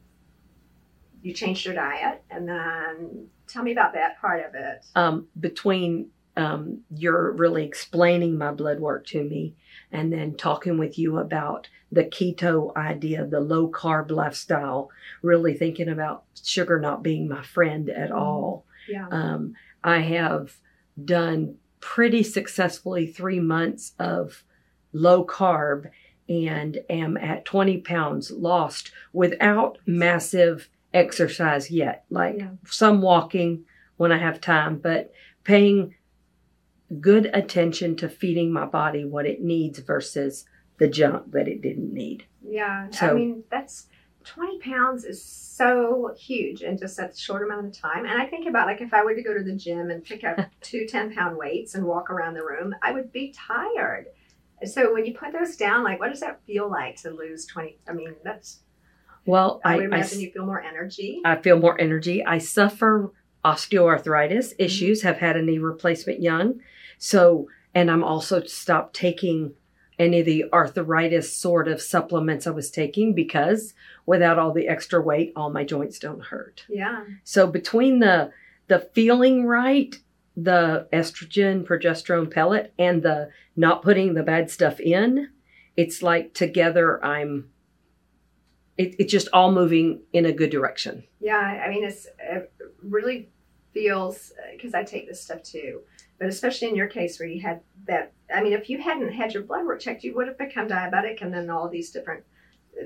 you 1.21 1.33
changed 1.33 1.65
your 1.65 1.75
diet 1.75 2.23
and 2.29 2.47
then 2.47 3.27
tell 3.47 3.63
me 3.63 3.71
about 3.71 3.93
that 3.93 4.19
part 4.21 4.45
of 4.45 4.55
it 4.55 4.85
um, 4.95 5.27
between 5.39 6.09
um, 6.37 6.81
you're 6.95 7.31
really 7.33 7.65
explaining 7.65 8.37
my 8.37 8.51
blood 8.51 8.79
work 8.79 9.05
to 9.07 9.23
me 9.23 9.55
and 9.91 10.13
then 10.13 10.35
talking 10.35 10.77
with 10.77 10.97
you 10.97 11.17
about 11.17 11.67
the 11.91 12.05
keto 12.05 12.73
idea 12.75 13.25
the 13.25 13.39
low 13.39 13.69
carb 13.69 14.11
lifestyle 14.11 14.89
really 15.21 15.53
thinking 15.53 15.89
about 15.89 16.23
sugar 16.41 16.79
not 16.79 17.03
being 17.03 17.27
my 17.27 17.43
friend 17.43 17.89
at 17.89 18.09
mm-hmm. 18.09 18.19
all 18.19 18.65
yeah. 18.89 19.07
Um, 19.11 19.53
i 19.83 19.99
have 19.99 20.57
done 21.03 21.55
pretty 21.79 22.23
successfully 22.23 23.07
three 23.07 23.39
months 23.39 23.93
of 23.99 24.43
low 24.91 25.25
carb 25.25 25.89
and 26.27 26.77
am 26.89 27.17
at 27.17 27.45
20 27.45 27.79
pounds 27.79 28.31
lost 28.31 28.91
without 29.13 29.79
massive 29.85 30.69
exercise 30.93 31.71
yet. 31.71 32.05
Like 32.09 32.35
yeah. 32.37 32.51
some 32.65 33.01
walking 33.01 33.65
when 33.97 34.11
I 34.11 34.17
have 34.17 34.39
time, 34.39 34.77
but 34.77 35.11
paying 35.43 35.95
good 36.99 37.29
attention 37.33 37.95
to 37.97 38.09
feeding 38.09 38.51
my 38.51 38.65
body 38.65 39.05
what 39.05 39.25
it 39.25 39.41
needs 39.41 39.79
versus 39.79 40.45
the 40.77 40.87
junk 40.87 41.31
that 41.31 41.47
it 41.47 41.61
didn't 41.61 41.93
need. 41.93 42.25
Yeah. 42.47 42.89
So, 42.91 43.09
I 43.09 43.13
mean, 43.13 43.43
that's 43.51 43.87
20 44.23 44.59
pounds 44.59 45.03
is 45.05 45.23
so 45.23 46.13
huge 46.17 46.61
in 46.61 46.77
just 46.77 46.95
such 46.95 47.13
a 47.13 47.17
short 47.17 47.43
amount 47.43 47.65
of 47.65 47.73
time. 47.73 48.05
And 48.05 48.21
I 48.21 48.25
think 48.25 48.47
about 48.47 48.67
like 48.67 48.81
if 48.81 48.93
I 48.93 49.03
were 49.03 49.15
to 49.15 49.23
go 49.23 49.33
to 49.33 49.43
the 49.43 49.55
gym 49.55 49.89
and 49.89 50.03
pick 50.03 50.23
up 50.23 50.39
two 50.61 50.85
10 50.87 51.13
pound 51.13 51.37
weights 51.37 51.75
and 51.75 51.85
walk 51.85 52.09
around 52.09 52.33
the 52.33 52.43
room, 52.43 52.75
I 52.81 52.91
would 52.91 53.11
be 53.11 53.33
tired. 53.35 54.07
So 54.65 54.93
when 54.93 55.05
you 55.05 55.13
put 55.13 55.31
those 55.31 55.55
down, 55.55 55.83
like 55.83 55.99
what 55.99 56.09
does 56.09 56.19
that 56.19 56.41
feel 56.45 56.69
like 56.69 56.97
to 57.01 57.11
lose 57.11 57.45
20? 57.45 57.79
I 57.87 57.93
mean, 57.93 58.15
that's 58.23 58.59
well, 59.25 59.61
I, 59.63 59.75
I 59.75 59.83
imagine 59.83 60.19
I, 60.19 60.21
you 60.21 60.31
feel 60.31 60.45
more 60.45 60.61
energy. 60.61 61.21
I 61.23 61.35
feel 61.35 61.59
more 61.59 61.79
energy. 61.79 62.25
I 62.25 62.39
suffer 62.39 63.11
osteoarthritis 63.45 64.49
mm-hmm. 64.49 64.63
issues, 64.63 65.01
have 65.03 65.17
had 65.17 65.37
a 65.37 65.41
knee 65.41 65.59
replacement 65.59 66.21
young. 66.21 66.59
So, 66.97 67.47
and 67.73 67.91
I'm 67.91 68.03
also 68.03 68.43
stopped 68.43 68.95
taking 68.95 69.53
any 69.99 70.21
of 70.21 70.25
the 70.25 70.45
arthritis 70.53 71.35
sort 71.35 71.67
of 71.67 71.81
supplements 71.81 72.47
I 72.47 72.51
was 72.51 72.71
taking 72.71 73.13
because 73.13 73.73
without 74.05 74.39
all 74.39 74.53
the 74.53 74.67
extra 74.67 75.01
weight, 75.01 75.33
all 75.35 75.51
my 75.51 75.65
joints 75.65 75.99
don't 75.99 76.23
hurt. 76.23 76.65
Yeah. 76.69 77.03
So 77.23 77.45
between 77.45 77.99
the 77.99 78.31
the 78.67 78.79
feeling 78.93 79.45
right, 79.45 79.95
the 80.37 80.87
estrogen, 80.93 81.65
progesterone 81.65 82.31
pellet, 82.31 82.73
and 82.79 83.03
the 83.03 83.29
not 83.55 83.81
putting 83.81 84.13
the 84.13 84.23
bad 84.23 84.49
stuff 84.49 84.79
in, 84.79 85.29
it's 85.75 86.01
like 86.01 86.33
together 86.33 87.03
I'm 87.03 87.49
it, 88.77 88.95
it's 88.97 89.11
just 89.11 89.27
all 89.33 89.51
moving 89.51 90.01
in 90.13 90.25
a 90.25 90.31
good 90.31 90.49
direction. 90.49 91.03
Yeah, 91.19 91.35
I 91.37 91.69
mean, 91.69 91.83
it's 91.83 92.07
it 92.19 92.51
really 92.81 93.29
feels 93.73 94.31
because 94.53 94.73
I 94.73 94.83
take 94.83 95.07
this 95.07 95.21
stuff 95.21 95.43
too, 95.43 95.81
but 96.19 96.27
especially 96.27 96.67
in 96.67 96.75
your 96.75 96.87
case 96.87 97.19
where 97.19 97.29
you 97.29 97.41
had 97.41 97.61
that. 97.87 98.11
I 98.33 98.43
mean, 98.43 98.53
if 98.53 98.69
you 98.69 98.77
hadn't 98.79 99.13
had 99.13 99.33
your 99.33 99.43
blood 99.43 99.65
work 99.65 99.79
checked, 99.79 100.03
you 100.03 100.13
would 100.15 100.27
have 100.27 100.37
become 100.37 100.67
diabetic, 100.67 101.21
and 101.21 101.33
then 101.33 101.49
all 101.49 101.67
these 101.67 101.91
different 101.91 102.23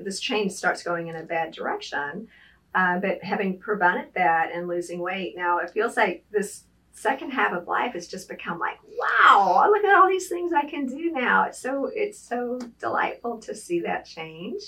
this 0.02 0.20
chain 0.20 0.50
starts 0.50 0.82
going 0.82 1.08
in 1.08 1.16
a 1.16 1.22
bad 1.22 1.52
direction. 1.52 2.28
Uh, 2.74 2.98
but 2.98 3.22
having 3.22 3.58
prevented 3.58 4.12
that 4.14 4.50
and 4.52 4.66
losing 4.66 4.98
weight, 4.98 5.36
now 5.36 5.58
it 5.58 5.70
feels 5.70 5.96
like 5.96 6.24
this 6.32 6.64
second 6.92 7.30
half 7.30 7.52
of 7.52 7.68
life 7.68 7.92
has 7.92 8.08
just 8.08 8.28
become 8.28 8.58
like, 8.58 8.78
wow, 8.98 9.68
look 9.68 9.84
at 9.84 9.94
all 9.94 10.08
these 10.08 10.28
things 10.28 10.52
I 10.52 10.68
can 10.68 10.86
do 10.86 11.10
now. 11.12 11.44
It's 11.44 11.58
so 11.58 11.90
it's 11.92 12.18
so 12.18 12.58
delightful 12.80 13.38
to 13.38 13.54
see 13.54 13.80
that 13.80 14.06
change. 14.06 14.62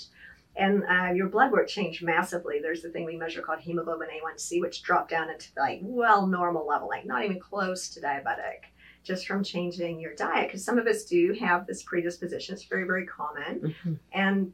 And 0.57 0.83
uh, 0.89 1.13
your 1.13 1.27
blood 1.27 1.51
work 1.51 1.67
changed 1.67 2.03
massively. 2.03 2.59
There's 2.61 2.81
the 2.81 2.89
thing 2.89 3.05
we 3.05 3.15
measure 3.15 3.41
called 3.41 3.59
hemoglobin 3.59 4.07
A1C, 4.09 4.59
which 4.61 4.81
dropped 4.83 5.11
down 5.11 5.29
into 5.29 5.47
like 5.57 5.79
well 5.83 6.25
normal 6.27 6.65
level, 6.67 6.87
like 6.87 7.05
not 7.05 7.23
even 7.23 7.39
close 7.39 7.89
to 7.89 8.01
diabetic, 8.01 8.65
just 9.03 9.27
from 9.27 9.43
changing 9.43 9.99
your 9.99 10.15
diet. 10.15 10.47
Because 10.47 10.63
some 10.63 10.77
of 10.77 10.87
us 10.87 11.03
do 11.03 11.33
have 11.39 11.67
this 11.67 11.83
predisposition; 11.83 12.53
it's 12.53 12.63
very 12.65 12.85
very 12.85 13.05
common, 13.05 13.59
Mm-hmm. 13.61 13.93
and 14.11 14.53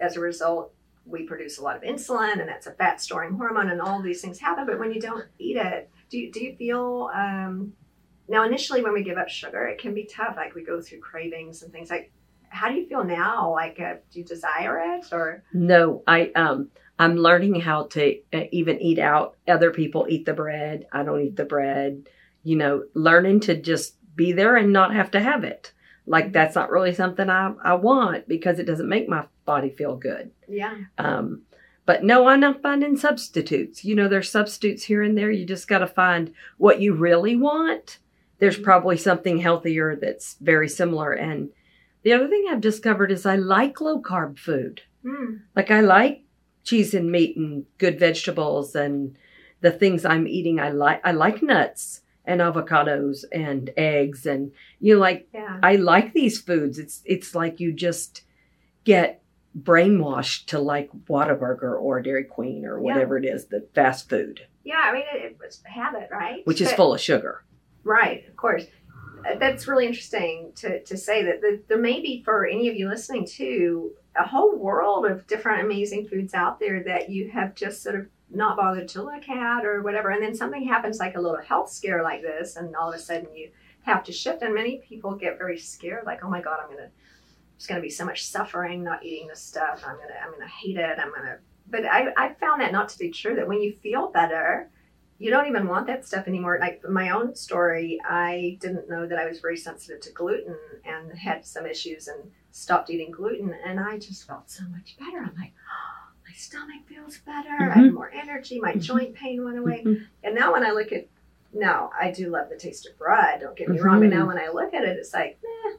as 0.00 0.16
a 0.16 0.20
result, 0.20 0.72
we 1.06 1.24
produce 1.24 1.58
a 1.58 1.62
lot 1.62 1.76
of 1.76 1.82
insulin, 1.82 2.40
and 2.40 2.48
that's 2.48 2.66
a 2.66 2.72
fat 2.72 3.00
storing 3.00 3.34
hormone, 3.34 3.70
and 3.70 3.80
all 3.80 4.00
these 4.00 4.22
things 4.22 4.38
happen. 4.38 4.64
But 4.66 4.78
when 4.78 4.92
you 4.92 5.00
don't 5.00 5.26
eat 5.38 5.56
it, 5.56 5.90
do 6.08 6.18
you, 6.18 6.32
do 6.32 6.42
you 6.42 6.56
feel 6.56 7.10
um, 7.14 7.74
now 8.28 8.44
initially 8.44 8.82
when 8.82 8.94
we 8.94 9.02
give 9.02 9.18
up 9.18 9.28
sugar, 9.28 9.66
it 9.66 9.78
can 9.78 9.92
be 9.94 10.04
tough. 10.04 10.34
Like 10.36 10.54
we 10.54 10.64
go 10.64 10.80
through 10.80 11.00
cravings 11.00 11.62
and 11.62 11.72
things 11.72 11.90
like. 11.90 12.10
How 12.54 12.68
do 12.68 12.74
you 12.74 12.86
feel 12.86 13.04
now? 13.04 13.50
Like, 13.50 13.80
uh, 13.80 13.94
do 14.12 14.20
you 14.20 14.24
desire 14.24 14.96
it 14.96 15.12
or? 15.12 15.42
No, 15.52 16.02
I 16.06 16.30
um 16.36 16.70
I'm 16.98 17.16
learning 17.16 17.60
how 17.60 17.84
to 17.88 18.18
uh, 18.32 18.44
even 18.52 18.80
eat 18.80 18.98
out. 18.98 19.36
Other 19.48 19.70
people 19.70 20.06
eat 20.08 20.24
the 20.24 20.34
bread. 20.34 20.86
I 20.92 21.02
don't 21.02 21.20
eat 21.20 21.36
the 21.36 21.44
bread. 21.44 22.08
You 22.44 22.56
know, 22.56 22.84
learning 22.94 23.40
to 23.40 23.60
just 23.60 23.96
be 24.14 24.32
there 24.32 24.56
and 24.56 24.72
not 24.72 24.94
have 24.94 25.10
to 25.12 25.20
have 25.20 25.42
it. 25.42 25.72
Like 26.06 26.32
that's 26.32 26.54
not 26.54 26.70
really 26.70 26.94
something 26.94 27.28
I 27.28 27.54
I 27.62 27.74
want 27.74 28.28
because 28.28 28.58
it 28.58 28.66
doesn't 28.66 28.88
make 28.88 29.08
my 29.08 29.26
body 29.44 29.70
feel 29.70 29.96
good. 29.96 30.30
Yeah. 30.48 30.76
Um, 30.98 31.42
but 31.86 32.04
no, 32.04 32.28
I'm 32.28 32.40
not 32.40 32.62
finding 32.62 32.96
substitutes. 32.96 33.84
You 33.84 33.94
know, 33.94 34.08
there's 34.08 34.30
substitutes 34.30 34.84
here 34.84 35.02
and 35.02 35.18
there. 35.18 35.30
You 35.30 35.44
just 35.44 35.68
got 35.68 35.78
to 35.78 35.86
find 35.86 36.32
what 36.56 36.80
you 36.80 36.94
really 36.94 37.36
want. 37.36 37.98
There's 38.38 38.58
probably 38.58 38.96
something 38.96 39.38
healthier 39.38 39.96
that's 39.96 40.36
very 40.40 40.68
similar. 40.68 41.12
And 41.12 41.50
the 42.04 42.12
other 42.12 42.28
thing 42.28 42.44
I've 42.50 42.60
discovered 42.60 43.10
is 43.10 43.26
I 43.26 43.36
like 43.36 43.80
low 43.80 44.00
carb 44.00 44.38
food. 44.38 44.82
Mm. 45.04 45.40
Like 45.56 45.70
I 45.70 45.80
like 45.80 46.22
cheese 46.62 46.94
and 46.94 47.10
meat 47.10 47.36
and 47.36 47.64
good 47.78 47.98
vegetables 47.98 48.74
and 48.74 49.16
the 49.60 49.70
things 49.70 50.04
I'm 50.04 50.26
eating. 50.28 50.60
I 50.60 50.70
like 50.70 51.00
I 51.04 51.12
like 51.12 51.42
nuts 51.42 52.02
and 52.26 52.40
avocados 52.40 53.24
and 53.32 53.70
eggs 53.76 54.24
and 54.26 54.52
you 54.80 54.94
know 54.94 55.00
like 55.00 55.28
Yeah. 55.34 55.58
I 55.62 55.76
like 55.76 56.12
these 56.12 56.40
foods. 56.40 56.78
It's 56.78 57.02
it's 57.04 57.34
like 57.34 57.60
you 57.60 57.72
just 57.72 58.22
get 58.84 59.22
brainwashed 59.58 60.46
to 60.46 60.58
like 60.58 60.90
Whataburger 61.08 61.80
or 61.80 62.00
Dairy 62.02 62.24
Queen 62.24 62.64
or 62.64 62.76
Yeah. 62.78 62.82
whatever 62.82 63.16
it 63.18 63.24
is, 63.24 63.46
the 63.46 63.66
fast 63.74 64.08
food, 64.08 64.40
Yeah. 64.64 64.80
I 64.82 64.92
mean, 64.92 65.04
it, 65.14 65.22
it 65.22 65.38
was 65.42 65.62
a 65.66 65.70
habit, 65.70 66.08
right? 66.10 66.40
which 66.44 66.60
is 66.60 66.72
full 66.72 66.92
of 66.94 67.00
sugar. 67.00 67.44
Right, 67.84 68.26
of 68.28 68.36
course. 68.36 68.64
That's 69.38 69.66
really 69.66 69.86
interesting 69.86 70.52
to, 70.56 70.82
to 70.84 70.96
say 70.96 71.24
that 71.24 71.40
the, 71.40 71.62
there 71.68 71.78
may 71.78 72.00
be 72.00 72.22
for 72.24 72.46
any 72.46 72.68
of 72.68 72.76
you 72.76 72.88
listening 72.88 73.26
to 73.26 73.92
a 74.16 74.26
whole 74.26 74.56
world 74.56 75.06
of 75.06 75.26
different 75.26 75.64
amazing 75.64 76.06
foods 76.06 76.34
out 76.34 76.60
there 76.60 76.82
that 76.84 77.10
you 77.10 77.30
have 77.30 77.54
just 77.54 77.82
sort 77.82 77.96
of 77.96 78.06
not 78.30 78.56
bothered 78.56 78.88
to 78.88 79.02
look 79.02 79.28
at 79.28 79.64
or 79.64 79.82
whatever. 79.82 80.10
And 80.10 80.22
then 80.22 80.34
something 80.34 80.66
happens 80.66 80.98
like 80.98 81.16
a 81.16 81.20
little 81.20 81.40
health 81.40 81.70
scare 81.70 82.02
like 82.02 82.22
this, 82.22 82.56
and 82.56 82.74
all 82.76 82.90
of 82.90 82.94
a 82.94 82.98
sudden 82.98 83.34
you 83.34 83.50
have 83.82 84.04
to 84.04 84.12
shift. 84.12 84.42
And 84.42 84.54
many 84.54 84.78
people 84.78 85.14
get 85.14 85.38
very 85.38 85.58
scared, 85.58 86.04
like, 86.06 86.24
oh 86.24 86.30
my 86.30 86.40
God, 86.40 86.60
I'm 86.62 86.70
gonna 86.70 86.90
there's 87.56 87.66
gonna 87.66 87.80
be 87.80 87.90
so 87.90 88.04
much 88.04 88.26
suffering 88.26 88.82
not 88.82 89.04
eating 89.04 89.28
this 89.28 89.40
stuff. 89.40 89.82
I'm 89.86 89.96
gonna 89.96 90.18
I'm 90.22 90.32
gonna 90.32 90.48
hate 90.48 90.76
it. 90.76 90.98
I'm 90.98 91.12
gonna 91.14 91.38
but 91.66 91.84
I, 91.86 92.12
I 92.16 92.34
found 92.34 92.60
that 92.60 92.72
not 92.72 92.88
to 92.90 92.98
be 92.98 93.10
true, 93.10 93.34
that 93.36 93.48
when 93.48 93.60
you 93.60 93.72
feel 93.82 94.08
better, 94.08 94.70
you 95.18 95.30
don't 95.30 95.46
even 95.46 95.68
want 95.68 95.86
that 95.86 96.04
stuff 96.06 96.26
anymore. 96.26 96.58
Like 96.60 96.82
my 96.88 97.10
own 97.10 97.34
story, 97.34 98.00
I 98.08 98.58
didn't 98.60 98.88
know 98.88 99.06
that 99.06 99.18
I 99.18 99.26
was 99.26 99.40
very 99.40 99.56
sensitive 99.56 100.00
to 100.02 100.12
gluten 100.12 100.56
and 100.84 101.16
had 101.16 101.46
some 101.46 101.66
issues 101.66 102.08
and 102.08 102.30
stopped 102.50 102.90
eating 102.90 103.10
gluten. 103.10 103.54
And 103.64 103.78
I 103.78 103.98
just 103.98 104.26
felt 104.26 104.50
so 104.50 104.64
much 104.70 104.96
better. 104.98 105.18
I'm 105.18 105.36
like, 105.38 105.52
oh, 105.56 106.10
my 106.28 106.34
stomach 106.34 106.86
feels 106.88 107.18
better. 107.18 107.70
I 107.70 107.74
have 107.78 107.92
more 107.92 108.10
energy. 108.12 108.60
My 108.60 108.72
Mhm. 108.72 108.82
joint 108.82 109.14
pain 109.14 109.44
went 109.44 109.58
away. 109.58 109.82
Mhm. 109.84 110.06
And 110.24 110.34
now 110.34 110.52
when 110.52 110.64
I 110.66 110.72
look 110.72 110.90
at, 110.92 111.06
now 111.52 111.90
I 111.98 112.10
do 112.10 112.28
love 112.30 112.48
the 112.50 112.56
taste 112.56 112.86
of 112.88 112.98
bread. 112.98 113.40
Don't 113.40 113.56
get 113.56 113.68
me 113.68 113.78
wrong. 113.78 114.00
But 114.00 114.08
now 114.10 114.26
when 114.26 114.38
I 114.38 114.48
look 114.48 114.74
at 114.74 114.82
it, 114.84 114.96
it's 114.98 115.14
like, 115.14 115.38
eh, 115.44 115.76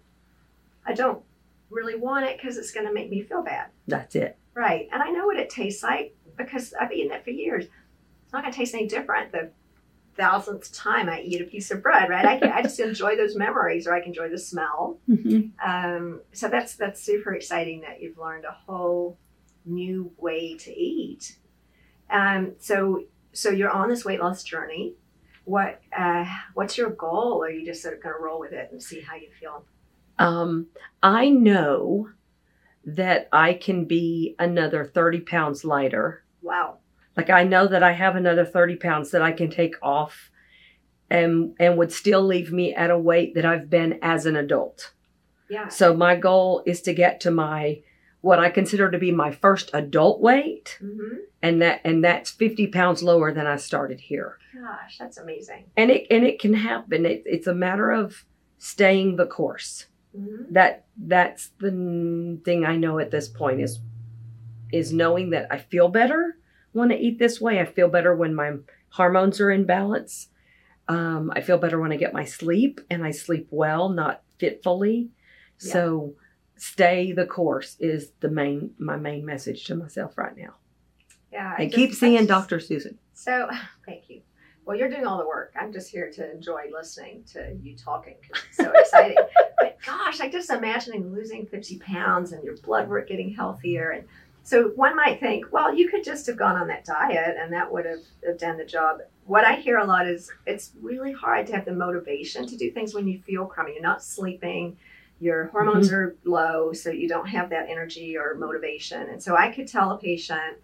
I 0.86 0.94
don't 0.94 1.22
really 1.70 1.96
want 1.96 2.26
it 2.26 2.38
because 2.38 2.58
it's 2.58 2.72
going 2.72 2.86
to 2.88 2.94
make 2.94 3.10
me 3.10 3.22
feel 3.22 3.42
bad. 3.42 3.68
That's 3.88 4.16
it. 4.16 4.38
Right. 4.54 4.88
And 4.94 5.04
I 5.04 5.10
know 5.10 5.26
what 5.26 5.36
it 5.38 5.50
tastes 5.50 5.84
like 5.84 6.16
because 6.38 6.74
I've 6.80 6.92
eaten 6.94 7.12
it 7.12 7.24
for 7.26 7.32
years. 7.32 7.66
It's 8.36 8.44
not 8.44 8.52
going 8.52 8.54
to 8.54 8.60
taste 8.60 8.76
any 8.76 8.88
different 8.88 9.32
the 9.32 9.50
thousandth 10.18 10.74
time 10.74 11.08
I 11.08 11.22
eat 11.22 11.40
a 11.40 11.46
piece 11.46 11.72
of 11.72 11.82
bread, 11.82 12.10
right? 12.10 12.26
I, 12.26 12.38
can, 12.38 12.52
I 12.52 12.62
just 12.64 12.80
enjoy 12.82 13.16
those 13.16 13.36
memories 13.38 13.88
or 13.88 13.94
I 13.94 14.02
can 14.02 14.10
enjoy 14.10 14.28
the 14.28 14.38
smell. 14.38 15.00
Um, 15.66 16.22
so 16.34 16.50
that's 16.50 16.76
that's 16.76 17.02
super 17.02 17.34
exciting 17.34 17.82
that 17.82 18.02
you've 18.02 18.18
learned 18.18 18.44
a 18.44 18.52
whole 18.52 19.18
new 19.66 20.12
way 20.18 20.58
to 20.58 20.78
eat. 20.78 21.38
Um, 22.10 22.56
so 22.60 23.06
so 23.32 23.52
you're 23.52 23.70
on 23.70 23.88
this 23.88 24.04
weight 24.04 24.20
loss 24.20 24.44
journey. 24.44 24.96
What 25.46 25.82
uh, 25.98 26.26
what's 26.56 26.78
your 26.78 26.90
goal? 26.90 27.42
Or 27.42 27.46
are 27.46 27.50
you 27.50 27.66
just 27.66 27.82
sort 27.82 27.94
of 27.94 28.04
going 28.04 28.16
to 28.16 28.22
roll 28.22 28.42
with 28.42 28.52
it 28.52 28.70
and 28.74 28.84
see 28.84 29.00
how 29.00 29.16
you 29.16 29.30
feel? 29.40 29.64
Um, 30.20 30.68
I 31.02 31.30
know 31.30 32.10
that 32.84 33.30
I 33.32 33.54
can 33.54 33.86
be 33.86 34.36
another 34.40 34.84
30 34.84 35.22
pounds 35.22 35.64
lighter. 35.64 36.24
Wow. 36.42 36.80
Like 37.18 37.30
I 37.30 37.44
know 37.44 37.68
that 37.68 37.84
I 37.84 37.94
have 37.94 38.16
another 38.16 38.46
30 38.46 38.76
pounds 38.76 39.12
that 39.12 39.22
I 39.22 39.32
can 39.32 39.50
take 39.50 39.76
off 39.82 40.32
and 41.10 41.56
and 41.60 41.78
would 41.78 41.92
still 41.92 42.22
leave 42.22 42.52
me 42.52 42.74
at 42.74 42.90
a 42.90 42.98
weight 42.98 43.36
that 43.36 43.46
I've 43.46 43.70
been 43.70 44.00
as 44.02 44.26
an 44.26 44.36
adult. 44.36 44.94
Yeah. 45.50 45.68
So 45.68 45.96
my 45.96 46.16
goal 46.16 46.64
is 46.66 46.82
to 46.84 46.94
get 46.94 47.20
to 47.22 47.32
my 47.32 47.82
what 48.22 48.40
I 48.40 48.50
consider 48.50 48.90
to 48.90 48.98
be 48.98 49.12
my 49.12 49.32
first 49.32 49.70
adult 49.74 50.22
weight 50.22 50.78
hmm 50.80 51.18
and 51.42 51.62
that 51.62 51.80
and 51.84 52.04
that's 52.04 52.32
50 52.32 52.68
pounds 52.68 53.04
lower 53.04 53.32
than 53.32 53.46
I 53.46 53.58
started 53.58 54.00
here. 54.00 54.40
Gosh, 54.54 54.98
that's 54.98 55.18
amazing. 55.18 55.66
And 55.78 55.92
it 55.92 56.08
and 56.10 56.26
it 56.26 56.40
can 56.40 56.56
happen. 56.56 57.06
It, 57.06 57.22
it's 57.26 57.46
a 57.46 57.54
matter 57.54 57.92
of 57.92 58.26
staying 58.58 59.18
the 59.18 59.28
course. 59.28 59.86
hmm 60.16 60.46
That 60.50 60.86
that's 60.98 61.52
the 61.60 62.40
thing 62.44 62.66
I 62.66 62.78
know 62.78 62.98
at 62.98 63.12
this 63.12 63.28
point 63.28 63.62
is 63.62 63.80
is 64.72 64.92
knowing 64.92 65.30
that 65.30 65.48
I 65.52 65.60
feel 65.60 65.88
better 65.88 66.38
when 66.76 66.90
to 66.90 66.96
eat 66.98 67.18
this 67.20 67.40
way. 67.42 67.60
I 67.60 67.66
feel 67.66 67.88
better 67.90 68.16
when 68.16 68.36
my 68.36 68.54
hormones 68.90 69.40
are 69.42 69.52
in 69.52 69.66
balance. 69.66 70.28
Um, 70.88 71.32
I 71.36 71.42
feel 71.42 71.58
better 71.58 71.80
when 71.80 71.92
I 71.92 71.98
get 71.98 72.14
my 72.14 72.26
sleep 72.26 72.80
and 72.90 73.04
I 73.04 73.12
sleep 73.12 73.48
well, 73.50 73.90
not 73.90 74.22
fitfully. 74.40 75.10
Yeah. 75.62 75.72
So 75.74 76.14
stay 76.58 77.12
the 77.12 77.26
course 77.26 77.76
is 77.80 78.12
the 78.22 78.30
main 78.30 78.72
my 78.78 78.96
main 78.96 79.26
message 79.26 79.66
to 79.66 79.76
myself 79.76 80.18
right 80.18 80.38
now. 80.38 80.54
Yeah. 81.32 81.54
I 81.58 81.64
And 81.64 81.72
just- 81.72 81.76
keep 81.76 81.94
seeing 81.94 82.18
just- 82.18 82.30
Dr. 82.30 82.60
Susan. 82.60 83.00
So, 83.14 83.50
thank 83.86 84.10
you. 84.10 84.22
Well, 84.66 84.76
you're 84.76 84.90
doing 84.90 85.06
all 85.06 85.18
the 85.20 85.28
work. 85.28 85.54
I'm 85.60 85.72
just 85.72 85.90
here 85.92 86.10
to 86.12 86.32
enjoy 86.32 86.64
listening 86.76 87.24
to 87.34 87.56
you 87.62 87.76
talking. 87.78 88.16
it's 88.30 88.58
so 88.58 88.72
exciting. 88.76 89.18
but 89.60 89.78
gosh, 89.86 90.20
I 90.22 90.28
just 90.30 90.50
imagining 90.50 91.12
losing 91.14 91.46
50 91.46 91.78
pounds 91.80 92.32
and 92.32 92.44
your 92.44 92.58
blood 92.58 92.90
work 92.90 93.08
getting 93.08 93.32
healthier. 93.34 93.92
And 93.92 94.08
so 94.46 94.68
one 94.76 94.96
might 94.96 95.20
think, 95.20 95.52
well, 95.52 95.74
you 95.74 95.90
could 95.90 96.04
just 96.04 96.28
have 96.28 96.38
gone 96.38 96.56
on 96.56 96.68
that 96.68 96.86
diet 96.86 97.36
and 97.40 97.52
that 97.52 97.72
would 97.72 97.86
have, 97.86 98.38
done 98.38 98.58
the 98.58 98.64
job. 98.66 99.00
What 99.26 99.44
I 99.44 99.56
hear 99.56 99.78
a 99.80 99.86
lot 99.86 100.08
is 100.08 100.32
it's 100.46 100.72
really 100.82 101.12
hard 101.12 101.48
to 101.48 101.54
have 101.54 101.66
the 101.66 101.74
motivation 101.74 102.46
to 102.46 102.56
do 102.56 102.70
things 102.70 102.94
when 102.94 103.08
you 103.08 103.20
feel 103.22 103.48
crummy. 103.48 103.74
You're 103.74 103.82
not 103.82 104.04
sleeping. 104.04 104.78
Your 105.20 105.46
hormones 105.48 105.92
are 105.92 106.16
low, 106.26 106.74
so 106.74 106.92
you 106.92 107.08
don't 107.08 107.28
have 107.28 107.50
that 107.50 107.70
energy 107.70 108.18
or 108.18 108.36
motivation. 108.36 109.02
And 109.10 109.22
so 109.22 109.36
I 109.36 109.52
could 109.52 109.68
tell 109.68 109.92
a 109.92 109.98
patient, 109.98 110.58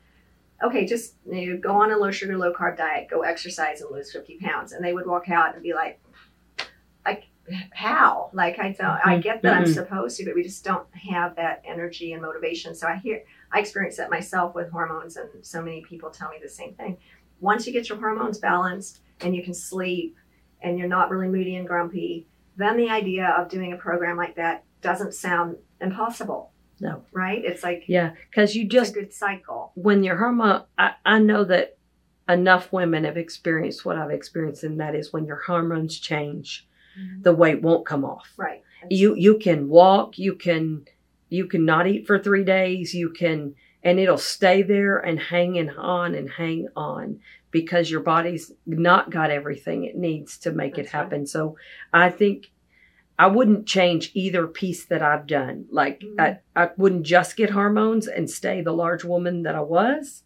okay, 0.64 0.86
just 0.86 1.16
you 1.28 1.54
know, 1.54 1.58
go 1.60 1.72
on 1.74 1.92
a 1.92 1.98
low 1.98 2.12
sugar, 2.12 2.38
low 2.38 2.54
carb 2.54 2.78
diet, 2.78 3.08
go 3.10 3.22
exercise 3.22 3.82
and 3.82 3.90
lose 3.92 4.12
50 4.12 4.38
pounds. 4.38 4.74
And 4.74 4.84
they 4.86 4.94
would 4.94 5.08
walk 5.08 5.30
out 5.30 5.56
and 5.56 5.64
be 5.64 5.74
like, 5.74 6.00
like, 7.06 7.26
how? 7.74 8.30
Like, 8.34 8.60
I 8.60 8.74
don't, 8.74 9.00
I 9.06 9.18
get 9.18 9.42
that 9.42 9.54
I'm 9.56 9.64
Mhm. 9.64 9.74
supposed 9.74 10.18
to, 10.18 10.26
but 10.26 10.36
we 10.36 10.44
just 10.44 10.64
don't 10.64 10.88
have 10.96 11.36
that 11.38 11.62
energy 11.66 12.14
and 12.14 12.22
motivation. 12.22 12.76
So 12.76 12.88
I 12.88 12.98
hear, 12.98 13.24
I 13.54 13.60
experienced 13.60 13.98
that 13.98 14.10
myself 14.10 14.56
with 14.56 14.70
hormones, 14.70 15.18
and 15.18 15.30
so 15.42 15.62
many 15.62 15.82
people 15.82 16.10
tell 16.10 16.30
me 16.30 16.38
the 16.42 16.50
same 16.50 16.74
thing. 16.74 16.98
Once 17.40 17.66
you 17.66 17.74
get 17.74 17.90
your 17.90 17.98
hormones 17.98 18.38
balanced 18.38 19.02
and 19.22 19.36
you 19.36 19.44
can 19.44 19.54
sleep 19.54 20.16
and 20.62 20.78
you're 20.78 20.88
not 20.88 21.10
really 21.10 21.28
moody 21.28 21.56
and 21.56 21.68
grumpy, 21.68 22.28
then 22.56 22.78
the 22.78 22.90
idea 22.90 23.28
of 23.38 23.50
doing 23.50 23.74
a 23.74 23.78
program 23.78 24.18
like 24.18 24.36
that 24.36 24.64
doesn't 24.82 25.14
sound 25.14 25.58
impossible. 25.80 26.52
No. 26.80 27.04
Right? 27.12 27.44
It's 27.44 27.64
like, 27.64 27.84
Yeah, 27.88 28.12
because 28.30 28.56
you 28.56 28.66
it's 28.66 28.74
just 28.74 28.92
a 28.92 29.00
good 29.00 29.14
cycle. 29.14 29.72
when 29.76 30.04
your 30.04 30.18
hormone 30.18 30.64
I, 30.78 30.94
I 31.06 31.20
know 31.20 31.44
that 31.46 31.78
enough 32.28 32.72
women 32.72 33.04
have 33.04 33.18
experienced 33.18 33.86
what 33.86 33.98
I've 33.98 34.12
experienced 34.12 34.64
and 34.64 34.80
that 34.80 34.96
is 34.96 35.14
when 35.14 35.26
your 35.26 35.42
hormones 35.46 36.00
change, 36.00 36.68
mm-hmm. 37.00 37.22
the 37.22 37.34
weight 37.34 37.62
won't 37.62 37.86
come 37.86 38.04
off. 38.04 38.34
Right. 38.38 38.64
You 38.90 39.16
you 39.16 39.38
can 39.38 39.70
walk, 39.70 40.18
you 40.18 40.36
can 40.36 40.86
you 41.32 41.48
can 41.48 41.66
not 41.66 41.88
eat 41.88 42.06
for 42.06 42.20
three 42.20 42.44
days, 42.44 42.94
you 42.94 43.10
can 43.10 43.56
and 43.84 44.00
it'll 44.00 44.18
stay 44.18 44.62
there 44.62 45.00
and 45.00 45.20
hanging 45.20 45.72
on 45.72 46.14
and 46.14 46.30
hang 46.30 46.68
on 46.76 47.20
because 47.50 47.90
your 47.90 48.02
body's 48.02 48.52
not 48.68 49.10
got 49.10 49.32
everything 49.32 49.84
it 49.84 49.96
needs 49.98 50.38
to 50.38 50.52
make 50.52 50.74
it 50.78 50.84
That's 50.84 50.94
right. 50.94 51.00
happen. 51.04 51.26
So 51.26 51.58
I 51.92 52.10
think 52.12 52.52
I 53.18 53.28
wouldn't 53.28 53.66
change 53.68 54.12
either 54.14 54.46
piece 54.48 54.86
that 54.86 55.02
I've 55.02 55.26
done. 55.28 55.66
Like 55.72 56.02
Mm. 56.02 56.40
I, 56.56 56.62
I 56.64 56.70
wouldn't 56.78 57.04
just 57.04 57.36
get 57.36 57.50
hormones 57.50 58.08
and 58.08 58.30
stay 58.30 58.62
the 58.62 58.72
large 58.74 59.04
woman 59.04 59.44
that 59.44 59.56
I 59.56 59.62
was, 59.62 60.24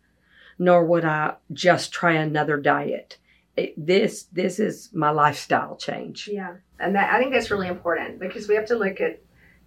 nor 0.59 0.85
would 0.85 1.05
I 1.05 1.35
just 1.53 1.91
try 1.93 2.13
another 2.13 2.57
diet. 2.57 3.17
It, 3.57 3.73
this 3.77 4.23
this 4.33 4.59
is 4.59 4.89
my 4.93 5.11
lifestyle 5.11 5.77
change. 5.77 6.27
Yeah, 6.31 6.55
and 6.79 6.93
that 6.95 7.13
I 7.13 7.19
think 7.19 7.31
that's 7.31 7.51
really 7.51 7.69
important 7.69 8.19
because 8.19 8.49
we 8.49 8.55
have 8.55 8.65
to 8.67 8.75
look 8.77 8.99
at 8.99 9.21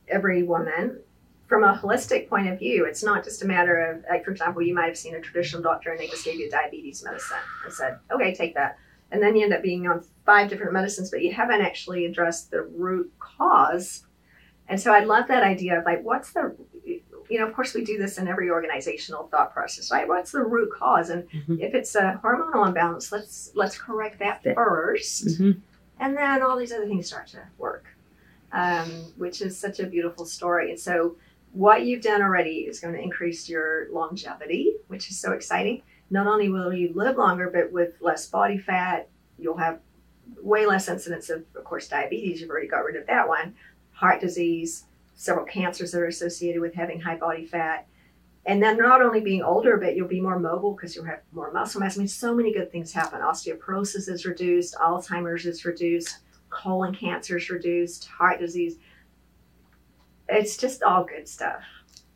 every 0.08 0.42
woman 0.42 1.00
from 1.48 1.64
a 1.64 1.74
holistic 1.82 2.28
point 2.28 2.46
of 2.48 2.58
view. 2.58 2.84
It's 2.84 3.02
not 3.02 3.24
just 3.24 3.42
a 3.42 3.46
matter 3.46 3.78
of 3.78 4.04
like, 4.08 4.24
for 4.24 4.30
example, 4.30 4.62
you 4.62 4.74
might 4.74 4.86
have 4.86 4.98
seen 4.98 5.14
a 5.14 5.20
traditional 5.20 5.62
doctor 5.62 5.90
and 5.90 5.98
they 5.98 6.06
just 6.06 6.24
gave 6.24 6.38
you 6.38 6.50
diabetes 6.50 7.02
medicine 7.02 7.38
and 7.64 7.72
said, 7.72 7.98
"Okay, 8.12 8.34
take 8.34 8.54
that," 8.54 8.78
and 9.10 9.22
then 9.22 9.34
you 9.34 9.44
end 9.44 9.54
up 9.54 9.62
being 9.62 9.88
on 9.88 10.04
five 10.26 10.48
different 10.50 10.72
medicines, 10.74 11.10
but 11.10 11.22
you 11.22 11.32
haven't 11.32 11.62
actually 11.62 12.04
addressed 12.04 12.50
the 12.50 12.62
root 12.62 13.10
cause. 13.18 14.04
And 14.68 14.78
so 14.78 14.92
I 14.92 15.00
love 15.00 15.26
that 15.28 15.42
idea 15.42 15.78
of 15.78 15.86
like, 15.86 16.02
what's 16.04 16.32
the 16.32 16.54
you 17.30 17.38
know, 17.38 17.46
of 17.46 17.52
course, 17.54 17.74
we 17.74 17.84
do 17.84 17.98
this 17.98 18.16
in 18.16 18.26
every 18.26 18.48
organizational 18.48 19.28
thought 19.28 19.52
process, 19.52 19.90
right? 19.90 20.08
What's 20.08 20.32
the 20.32 20.42
root 20.42 20.70
cause? 20.72 21.10
And 21.10 21.28
Mhm. 21.30 21.60
if 21.60 21.74
it's 21.74 21.94
a 21.94 22.18
hormonal 22.24 22.66
imbalance, 22.66 23.12
let's 23.12 23.50
let's 23.54 23.76
correct 23.78 24.18
that 24.20 24.42
That- 24.44 24.54
1st 24.54 25.38
Mhm. 25.40 25.60
and 26.00 26.16
then 26.16 26.42
all 26.42 26.56
these 26.56 26.72
other 26.72 26.86
things 26.86 27.06
start 27.06 27.26
to 27.28 27.40
work, 27.58 27.84
um, 28.52 28.88
which 29.16 29.42
is 29.42 29.58
such 29.58 29.78
a 29.80 29.86
beautiful 29.86 30.24
story. 30.24 30.70
And 30.70 30.80
so, 30.80 31.16
what 31.52 31.84
you've 31.84 32.02
done 32.02 32.22
already 32.22 32.60
is 32.60 32.80
going 32.80 32.94
to 32.94 33.00
increase 33.00 33.48
your 33.48 33.88
longevity, 33.90 34.74
which 34.88 35.10
is 35.10 35.18
so 35.18 35.32
exciting. 35.32 35.82
Not 36.10 36.26
only 36.26 36.48
will 36.48 36.72
you 36.72 36.92
live 36.94 37.16
longer, 37.16 37.50
but 37.52 37.72
with 37.72 37.94
less 38.00 38.28
body 38.28 38.58
fat, 38.58 39.08
you'll 39.38 39.56
have 39.56 39.80
way 40.42 40.66
less 40.66 40.88
incidence 40.88 41.30
of, 41.30 41.44
of 41.54 41.64
course, 41.64 41.88
diabetes. 41.88 42.40
You've 42.40 42.50
already 42.50 42.68
got 42.68 42.84
rid 42.84 42.96
of 42.96 43.06
that 43.06 43.28
one, 43.28 43.54
heart 43.92 44.20
disease, 44.20 44.84
several 45.14 45.44
cancers 45.44 45.92
that 45.92 46.00
are 46.00 46.06
associated 46.06 46.60
with 46.60 46.74
having 46.74 47.00
high 47.00 47.16
body 47.16 47.44
fat. 47.44 47.86
And 48.46 48.62
then 48.62 48.78
not 48.78 49.02
only 49.02 49.20
being 49.20 49.42
older, 49.42 49.76
but 49.76 49.94
you'll 49.94 50.08
be 50.08 50.20
more 50.20 50.38
mobile 50.38 50.72
because 50.72 50.94
you'll 50.94 51.04
have 51.04 51.20
more 51.32 51.52
muscle 51.52 51.80
mass. 51.80 51.96
I 51.96 51.98
mean, 51.98 52.08
so 52.08 52.34
many 52.34 52.52
good 52.52 52.72
things 52.72 52.92
happen. 52.92 53.20
Osteoporosis 53.20 54.08
is 54.08 54.24
reduced, 54.24 54.74
Alzheimer's 54.76 55.44
is 55.44 55.64
reduced, 55.64 56.18
colon 56.48 56.94
cancer 56.94 57.36
is 57.36 57.50
reduced, 57.50 58.06
heart 58.06 58.38
disease. 58.38 58.76
It's 60.28 60.56
just 60.56 60.82
all 60.82 61.04
good 61.04 61.28
stuff. 61.28 61.62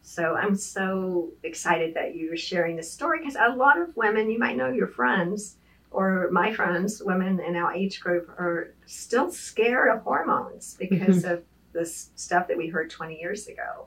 So 0.03 0.35
I'm 0.35 0.57
so 0.57 1.31
excited 1.43 1.95
that 1.95 2.15
you're 2.15 2.37
sharing 2.37 2.77
this 2.77 2.93
story 2.93 3.21
because 3.21 3.37
a 3.37 3.57
lot 3.57 3.81
of 3.81 3.97
women, 3.97 4.31
you 4.31 4.39
might 4.39 4.57
know 4.57 4.69
your 4.69 4.89
friends 4.89 5.57
or 5.91 6.29
my 6.31 6.53
friends, 6.53 7.03
women 7.03 7.41
in 7.41 7.57
our 7.57 7.73
age 7.73 8.01
group, 8.01 8.29
are 8.31 8.75
still 8.87 9.31
scared 9.31 9.95
of 9.95 10.03
hormones 10.03 10.77
because 10.79 11.23
mm-hmm. 11.23 11.35
of 11.35 11.45
this 11.73 12.11
stuff 12.17 12.49
that 12.49 12.57
we 12.57 12.69
heard 12.69 12.91
20 12.91 13.19
years 13.19 13.47
ago. 13.47 13.87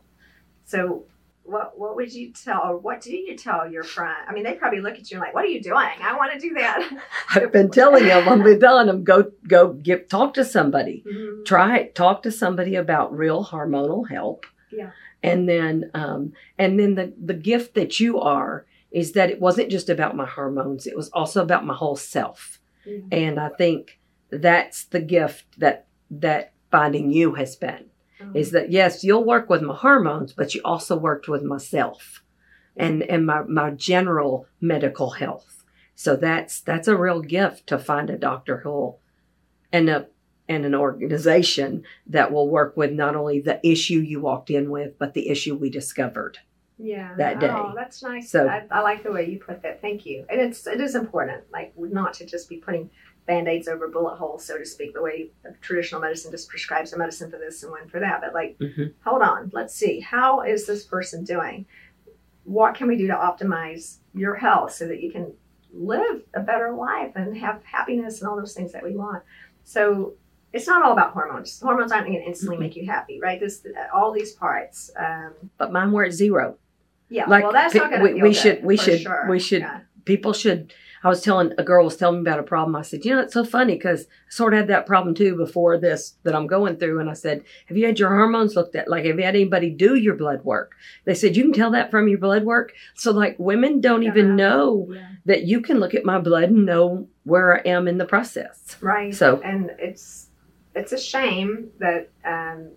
So 0.65 1.03
what 1.45 1.77
what 1.77 1.95
would 1.95 2.11
you 2.13 2.31
tell 2.33 2.61
or 2.63 2.77
what 2.77 3.01
do 3.01 3.15
you 3.15 3.35
tell 3.37 3.69
your 3.69 3.83
friend? 3.83 4.15
I 4.27 4.33
mean, 4.33 4.43
they 4.43 4.53
probably 4.53 4.81
look 4.81 4.95
at 4.95 5.11
you 5.11 5.19
like, 5.19 5.33
"What 5.33 5.45
are 5.45 5.49
you 5.49 5.61
doing? 5.61 5.75
I 5.75 6.15
want 6.17 6.33
to 6.33 6.39
do 6.39 6.53
that." 6.55 6.89
I've 7.35 7.51
been 7.51 7.69
telling 7.69 8.05
them, 8.05 8.27
I've 8.27 8.43
been 8.43 8.59
telling 8.59 8.87
them, 8.87 9.03
go 9.03 9.31
go 9.47 9.73
get 9.73 10.09
talk 10.09 10.33
to 10.35 10.45
somebody. 10.45 11.03
Mhm. 11.07 11.45
Try 11.45 11.77
it. 11.77 11.95
Talk 11.95 12.23
to 12.23 12.31
somebody 12.31 12.75
about 12.75 13.15
real 13.15 13.45
hormonal 13.45 14.09
help. 14.09 14.45
Yeah. 14.71 14.91
And 15.21 15.47
then 15.47 15.91
um 15.93 16.33
and 16.57 16.79
then 16.79 16.95
the 16.95 17.13
the 17.23 17.33
gift 17.33 17.75
that 17.75 17.99
you 17.99 18.19
are 18.19 18.65
is 18.91 19.11
that 19.11 19.29
it 19.29 19.39
wasn't 19.41 19.69
just 19.69 19.89
about 19.89 20.15
my 20.15 20.25
hormones, 20.25 20.87
it 20.87 20.95
was 20.95 21.09
also 21.09 21.41
about 21.41 21.65
my 21.65 21.75
whole 21.75 21.95
self. 21.95 22.59
Yeah. 22.85 22.99
And 23.11 23.39
I 23.39 23.49
think 23.49 23.99
that's 24.31 24.85
the 24.85 25.01
gift 25.01 25.59
that 25.59 25.87
that 26.09 26.53
finding 26.71 27.11
you 27.11 27.35
has 27.35 27.55
been. 27.55 27.85
Is 28.33 28.51
that 28.51 28.71
yes, 28.71 29.03
you'll 29.03 29.23
work 29.23 29.49
with 29.49 29.61
my 29.61 29.75
hormones, 29.75 30.33
but 30.33 30.55
you 30.55 30.61
also 30.65 30.97
worked 30.97 31.27
with 31.27 31.43
myself 31.43 32.23
and 32.75 33.03
and 33.03 33.25
my, 33.25 33.41
my 33.43 33.71
general 33.71 34.47
medical 34.59 35.11
health. 35.11 35.63
So 35.95 36.15
that's 36.15 36.59
that's 36.61 36.87
a 36.87 36.97
real 36.97 37.21
gift 37.21 37.67
to 37.67 37.77
find 37.79 38.09
a 38.09 38.17
doctor 38.17 38.57
who'll 38.57 38.99
and 39.71 39.89
a 39.89 40.07
and 40.47 40.65
an 40.65 40.75
organization 40.75 41.83
that 42.07 42.31
will 42.31 42.49
work 42.49 42.77
with 42.77 42.91
not 42.91 43.15
only 43.15 43.39
the 43.39 43.59
issue 43.67 43.99
you 43.99 44.19
walked 44.21 44.49
in 44.49 44.69
with, 44.69 44.97
but 44.99 45.13
the 45.13 45.29
issue 45.29 45.55
we 45.55 45.69
discovered. 45.69 46.37
yeah 46.77 47.15
that 47.17 47.39
day. 47.39 47.49
Oh, 47.49 47.71
that's 47.75 48.03
nice. 48.03 48.29
So- 48.29 48.47
I, 48.47 48.65
I 48.69 48.81
like 48.81 49.03
the 49.03 49.11
way 49.11 49.29
you 49.29 49.39
put 49.39 49.61
that. 49.63 49.81
Thank 49.81 50.05
you. 50.05 50.25
And 50.29 50.39
it's 50.41 50.67
it 50.67 50.81
is 50.81 50.93
important, 50.95 51.43
like 51.51 51.73
not 51.77 52.13
to 52.15 52.25
just 52.25 52.49
be 52.49 52.57
putting 52.57 52.89
band-aids 53.27 53.67
over 53.67 53.87
bullet 53.87 54.15
holes, 54.17 54.45
so 54.45 54.57
to 54.57 54.65
speak, 54.65 54.93
the 54.93 55.01
way 55.01 55.31
traditional 55.61 55.99
medicine 55.99 56.31
just 56.31 56.47
prescribes 56.49 56.93
a 56.93 56.97
medicine 56.97 57.29
for 57.31 57.37
this 57.37 57.63
and 57.63 57.71
one 57.71 57.87
for 57.87 57.99
that. 57.99 58.21
But 58.21 58.33
like, 58.33 58.57
Mhm. 58.59 58.93
hold 59.03 59.21
on, 59.23 59.49
let's 59.53 59.73
see, 59.73 59.99
how 59.99 60.41
is 60.41 60.67
this 60.67 60.83
person 60.85 61.23
doing? 61.23 61.65
What 62.43 62.75
can 62.75 62.87
we 62.87 62.95
do 62.97 63.07
to 63.07 63.13
optimize 63.13 63.97
your 64.13 64.35
health 64.35 64.71
so 64.73 64.87
that 64.87 65.01
you 65.01 65.11
can 65.11 65.33
live 65.73 66.23
a 66.35 66.39
better 66.39 66.71
life 66.71 67.13
and 67.15 67.35
have 67.37 67.63
happiness 67.63 68.21
and 68.21 68.29
all 68.29 68.37
those 68.37 68.53
things 68.53 68.71
that 68.73 68.83
we 68.83 68.95
want? 68.95 69.23
So 69.63 70.13
it's 70.53 70.67
not 70.67 70.83
all 70.85 70.91
about 70.93 71.13
hormones. 71.13 71.59
Hormones 71.59 71.91
aren't 71.91 72.05
going 72.05 72.19
to 72.19 72.25
instantly 72.25 72.57
Mhm. 72.57 72.59
make 72.59 72.75
you 72.75 72.85
happy, 72.85 73.19
right? 73.19 73.39
This 73.39 73.65
all 73.91 74.11
these 74.11 74.33
parts. 74.33 74.91
Um, 74.95 75.33
But 75.57 75.71
mine 75.71 75.91
were 75.91 76.03
at 76.05 76.13
zero. 76.13 76.57
yeah, 77.09 77.27
Like 77.27 77.43
well, 77.43 77.51
that's 77.51 77.73
not 77.73 77.89
going 77.89 78.01
to 78.05 78.07
we- 78.07 78.13
we 78.13 78.29
good, 78.29 78.35
should- 78.35 78.63
we 78.63 78.77
should- 78.77 79.01
sure. 79.01 79.25
we 79.27 79.39
should- 79.39 79.61
Yeah. 79.61 79.79
People 80.05 80.33
should 80.33 80.71
I 81.05 81.09
was 81.09 81.21
telling 81.21 81.53
a 81.59 81.63
girl 81.63 81.85
was 81.85 81.97
telling 81.97 82.23
me 82.23 82.27
about 82.27 82.39
a 82.39 82.43
problem. 82.43 82.75
I 82.75 82.81
said, 82.81 83.05
you 83.05 83.13
know, 83.13 83.21
it's 83.21 83.35
so 83.35 83.45
funny 83.45 83.75
because 83.75 84.05
I 84.05 84.31
sort 84.31 84.53
of 84.53 84.57
had 84.61 84.69
that 84.69 84.87
problem 84.87 85.13
too 85.13 85.35
before 85.37 85.77
this 85.77 86.15
that 86.23 86.33
I'm 86.33 86.47
going 86.47 86.77
through. 86.77 86.99
And 86.99 87.11
I 87.11 87.13
said, 87.13 87.43
have 87.67 87.77
you 87.77 87.85
had 87.85 87.99
your 87.99 88.09
hormones 88.09 88.55
looked 88.55 88.75
at? 88.75 88.87
Like, 88.87 89.05
have 89.05 89.19
you 89.19 89.23
had 89.23 89.35
anybody 89.35 89.69
do 89.69 89.93
your 89.93 90.15
blood 90.15 90.43
work? 90.43 90.73
They 91.05 91.13
said, 91.13 91.35
you 91.37 91.43
can 91.43 91.53
tell 91.53 91.69
that 91.71 91.91
from 91.91 92.07
your 92.07 92.17
blood 92.17 92.43
work. 92.43 92.73
So 92.95 93.11
like 93.11 93.35
women 93.37 93.81
don't 93.81 94.01
even 94.01 94.35
know 94.35 94.87
Yeah. 94.91 95.07
that 95.25 95.43
you 95.43 95.61
can 95.61 95.79
look 95.79 95.93
at 95.93 96.05
my 96.05 96.17
blood 96.17 96.45
and 96.49 96.65
know 96.65 97.07
where 97.23 97.55
I 97.55 97.69
am 97.69 97.87
in 97.87 97.99
the 97.99 98.05
process. 98.05 98.75
Right. 98.81 99.13
So- 99.13 99.39
and 99.41 99.71
it's 99.77 100.29
it's 100.73 100.91
a 100.91 100.97
shame 100.97 101.69
that 101.77 102.09
um, 102.25 102.71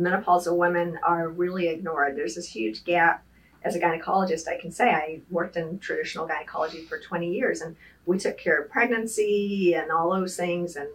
menopausal 0.00 0.56
women 0.56 0.98
are 1.06 1.28
really 1.28 1.68
ignored. 1.68 2.16
There's 2.16 2.34
this 2.34 2.48
huge 2.48 2.82
gap. 2.84 3.22
As 3.64 3.74
a 3.74 3.80
gynecologist, 3.80 4.46
I 4.46 4.60
can 4.60 4.70
say 4.70 4.90
I 4.90 5.20
worked 5.30 5.56
in 5.56 5.78
traditional 5.78 6.26
gynecology 6.26 6.82
for 6.82 6.98
20 6.98 7.32
years, 7.32 7.62
and 7.62 7.74
we 8.04 8.18
took 8.18 8.36
care 8.36 8.60
of 8.60 8.70
pregnancy 8.70 9.74
and 9.74 9.90
all 9.90 10.10
those 10.10 10.36
things, 10.36 10.76
and 10.76 10.88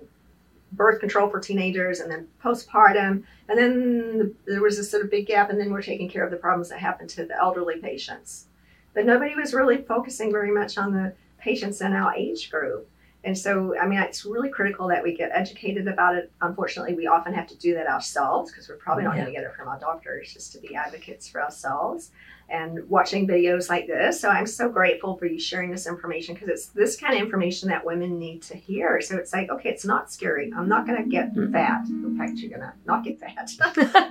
birth 0.74 1.00
control 1.00 1.30
for 1.30 1.40
teenagers, 1.40 2.00
and 2.00 2.12
then 2.12 2.28
postpartum, 2.44 3.24
and 3.48 3.58
then 3.58 4.36
there 4.46 4.62
was 4.62 4.78
this 4.78 4.92
sort 4.92 5.04
of 5.04 5.10
big 5.10 5.26
gap, 5.26 5.50
and 5.50 5.60
then 5.60 5.72
we're 5.72 5.82
taking 5.82 6.08
care 6.08 6.24
of 6.24 6.30
the 6.30 6.38
problems 6.38 6.70
that 6.70 6.80
happened 6.80 7.10
to 7.10 7.26
the 7.26 7.36
elderly 7.36 7.78
patients. 7.80 8.46
But 8.94 9.06
nobody 9.06 9.34
was 9.36 9.54
really 9.54 9.82
focusing 9.82 10.32
very 10.32 10.52
much 10.52 10.78
on 10.78 10.94
the 10.94 11.14
patients 11.40 11.82
in 11.82 11.94
our 11.94 12.14
age 12.14 12.52
group. 12.52 12.88
And 13.26 13.38
so, 13.38 13.78
I 13.78 13.86
mean, 13.86 14.00
it's 14.00 14.24
really 14.24 14.50
critical 14.50 14.88
that 14.88 15.04
we 15.04 15.14
get 15.14 15.32
educated 15.34 15.88
about 15.90 16.16
it. 16.16 16.32
Unfortunately, 16.42 16.94
we 16.96 17.08
often 17.08 17.34
have 17.34 17.48
to 17.48 17.58
do 17.58 17.74
that 17.74 17.86
ourselves 17.88 18.50
because 18.52 18.70
we're 18.70 18.78
probably 18.78 19.04
not 19.04 19.16
Yeah. 19.18 19.24
going 19.24 19.34
to 19.36 19.40
get 19.42 19.50
it 19.50 19.56
from 19.56 19.68
our 19.68 19.78
doctors, 19.78 20.32
just 20.34 20.54
to 20.54 20.60
be 20.60 20.74
advocates 20.76 21.28
for 21.28 21.42
ourselves 21.44 22.12
and 22.48 22.90
watching 22.90 23.28
videos 23.28 23.70
like 23.70 23.88
this. 23.88 24.20
So 24.22 24.30
I'm 24.30 24.48
so 24.48 24.70
grateful 24.70 25.18
for 25.18 25.26
you 25.26 25.38
sharing 25.40 25.70
this 25.70 25.86
information 25.86 26.34
because 26.34 26.48
it's 26.50 26.68
this 26.68 26.96
kind 26.96 27.14
of 27.14 27.20
information 27.22 27.68
that 27.70 27.86
women 27.86 28.18
need 28.18 28.42
to 28.44 28.56
hear. 28.56 29.02
So 29.02 29.18
it's 29.18 29.34
like, 29.34 29.50
okay, 29.50 29.70
it's 29.70 29.86
not 29.86 30.10
scary. 30.12 30.52
I'm 30.56 30.70
not 30.70 30.88
going 30.88 31.04
to 31.04 31.10
get 31.10 31.34
Mhm. 31.36 31.52
fat. 31.52 31.88
In 31.90 32.18
fact, 32.18 32.38
you're 32.38 32.50
going 32.58 32.62
to 32.62 32.74
not 32.86 33.04
get 33.04 33.20
fat. 33.20 33.52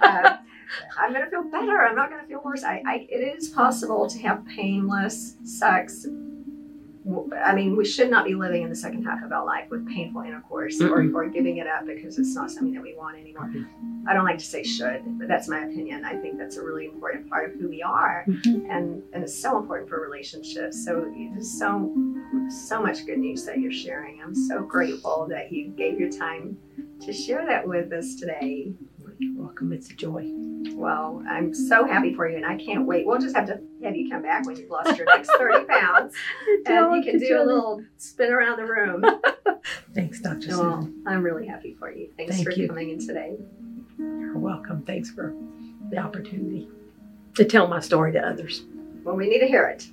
uh, 0.02 0.36
I'm 0.98 1.12
going 1.14 1.24
to 1.24 1.30
feel 1.30 1.44
better. 1.44 1.80
I'm 1.82 1.96
not 1.96 2.10
going 2.10 2.20
to 2.20 2.28
feel 2.28 2.42
worse. 2.44 2.62
I, 2.62 2.82
I, 2.86 3.06
it 3.10 3.38
is 3.38 3.48
possible 3.48 4.06
to 4.06 4.18
have 4.18 4.44
painless 4.44 5.36
sex 5.44 6.06
I 7.42 7.54
mean, 7.54 7.76
we 7.76 7.84
should 7.84 8.10
not 8.10 8.24
be 8.26 8.34
living 8.34 8.62
in 8.62 8.68
the 8.68 8.74
second 8.76 9.04
half 9.04 9.22
of 9.24 9.32
our 9.32 9.44
life 9.44 9.70
with 9.70 9.86
painful 9.88 10.22
intercourse 10.22 10.80
or, 10.80 11.02
or 11.14 11.28
giving 11.28 11.56
it 11.56 11.66
up 11.66 11.86
because 11.86 12.18
it's 12.18 12.34
not 12.34 12.50
something 12.50 12.74
that 12.74 12.82
we 12.82 12.94
want 12.94 13.16
anymore. 13.18 13.50
I 14.06 14.12
don't 14.14 14.24
like 14.24 14.38
to 14.38 14.44
say 14.44 14.62
should, 14.62 15.02
but 15.18 15.28
that's 15.28 15.48
my 15.48 15.60
opinion. 15.64 16.04
I 16.04 16.16
think 16.16 16.38
that's 16.38 16.56
a 16.56 16.62
really 16.62 16.86
important 16.86 17.28
part 17.30 17.50
of 17.50 17.60
who 17.60 17.68
we 17.68 17.82
are, 17.82 18.24
Mhm. 18.28 18.66
and 18.70 19.02
and 19.12 19.22
it's 19.22 19.34
so 19.38 19.58
important 19.58 19.88
for 19.88 20.00
relationships. 20.00 20.84
So 20.84 21.10
there's 21.32 21.50
so 21.58 21.94
so 22.48 22.82
much 22.82 23.06
good 23.06 23.18
news 23.18 23.44
that 23.46 23.58
you're 23.58 23.72
sharing. 23.72 24.20
I'm 24.22 24.34
so 24.34 24.62
grateful 24.62 25.26
that 25.30 25.50
you 25.52 25.68
gave 25.68 25.98
your 26.00 26.10
time 26.10 26.58
to 27.00 27.12
share 27.12 27.44
that 27.46 27.66
with 27.66 27.92
us 27.92 28.14
today. 28.16 28.72
You're 29.18 29.42
welcome. 29.42 29.72
It's 29.72 29.90
a 29.90 29.94
joy. 29.94 30.30
Well, 30.74 31.22
I'm 31.28 31.52
so 31.52 31.84
happy 31.86 32.14
for 32.14 32.28
you, 32.28 32.36
and 32.36 32.46
I 32.46 32.56
can't 32.56 32.86
wait. 32.86 33.06
We'll 33.06 33.18
just 33.18 33.34
have 33.34 33.46
to 33.46 33.60
have 33.82 33.96
you 33.96 34.08
come 34.10 34.22
back 34.22 34.46
when 34.46 34.56
you've 34.56 34.70
lost 34.70 34.96
your 34.96 35.06
next 35.06 35.30
30 35.36 35.64
pounds, 35.68 36.14
and 36.66 36.94
you 36.94 37.02
can 37.02 37.18
do 37.18 37.40
a 37.40 37.44
little 37.44 37.82
spin 37.96 38.30
around 38.32 38.58
the 38.58 38.64
room. 38.64 39.04
Thanks, 39.94 40.20
Dr. 40.20 40.48
Well, 40.50 40.82
Susan. 40.82 41.02
I'm 41.06 41.22
really 41.22 41.46
happy 41.46 41.74
for 41.74 41.90
you. 41.92 42.10
Thanks 42.16 42.36
Thank 42.36 42.44
for 42.46 42.52
you. 42.52 42.68
coming 42.68 42.90
in 42.90 43.04
today. 43.04 43.36
You're 43.98 44.38
welcome. 44.38 44.82
Thanks 44.82 45.10
for 45.10 45.34
the 45.90 45.98
opportunity 45.98 46.68
to 47.34 47.44
tell 47.44 47.66
my 47.66 47.80
story 47.80 48.12
to 48.12 48.20
others. 48.20 48.62
Well, 49.02 49.16
we 49.16 49.28
need 49.28 49.40
to 49.40 49.46
hear 49.48 49.64
it. 49.64 49.86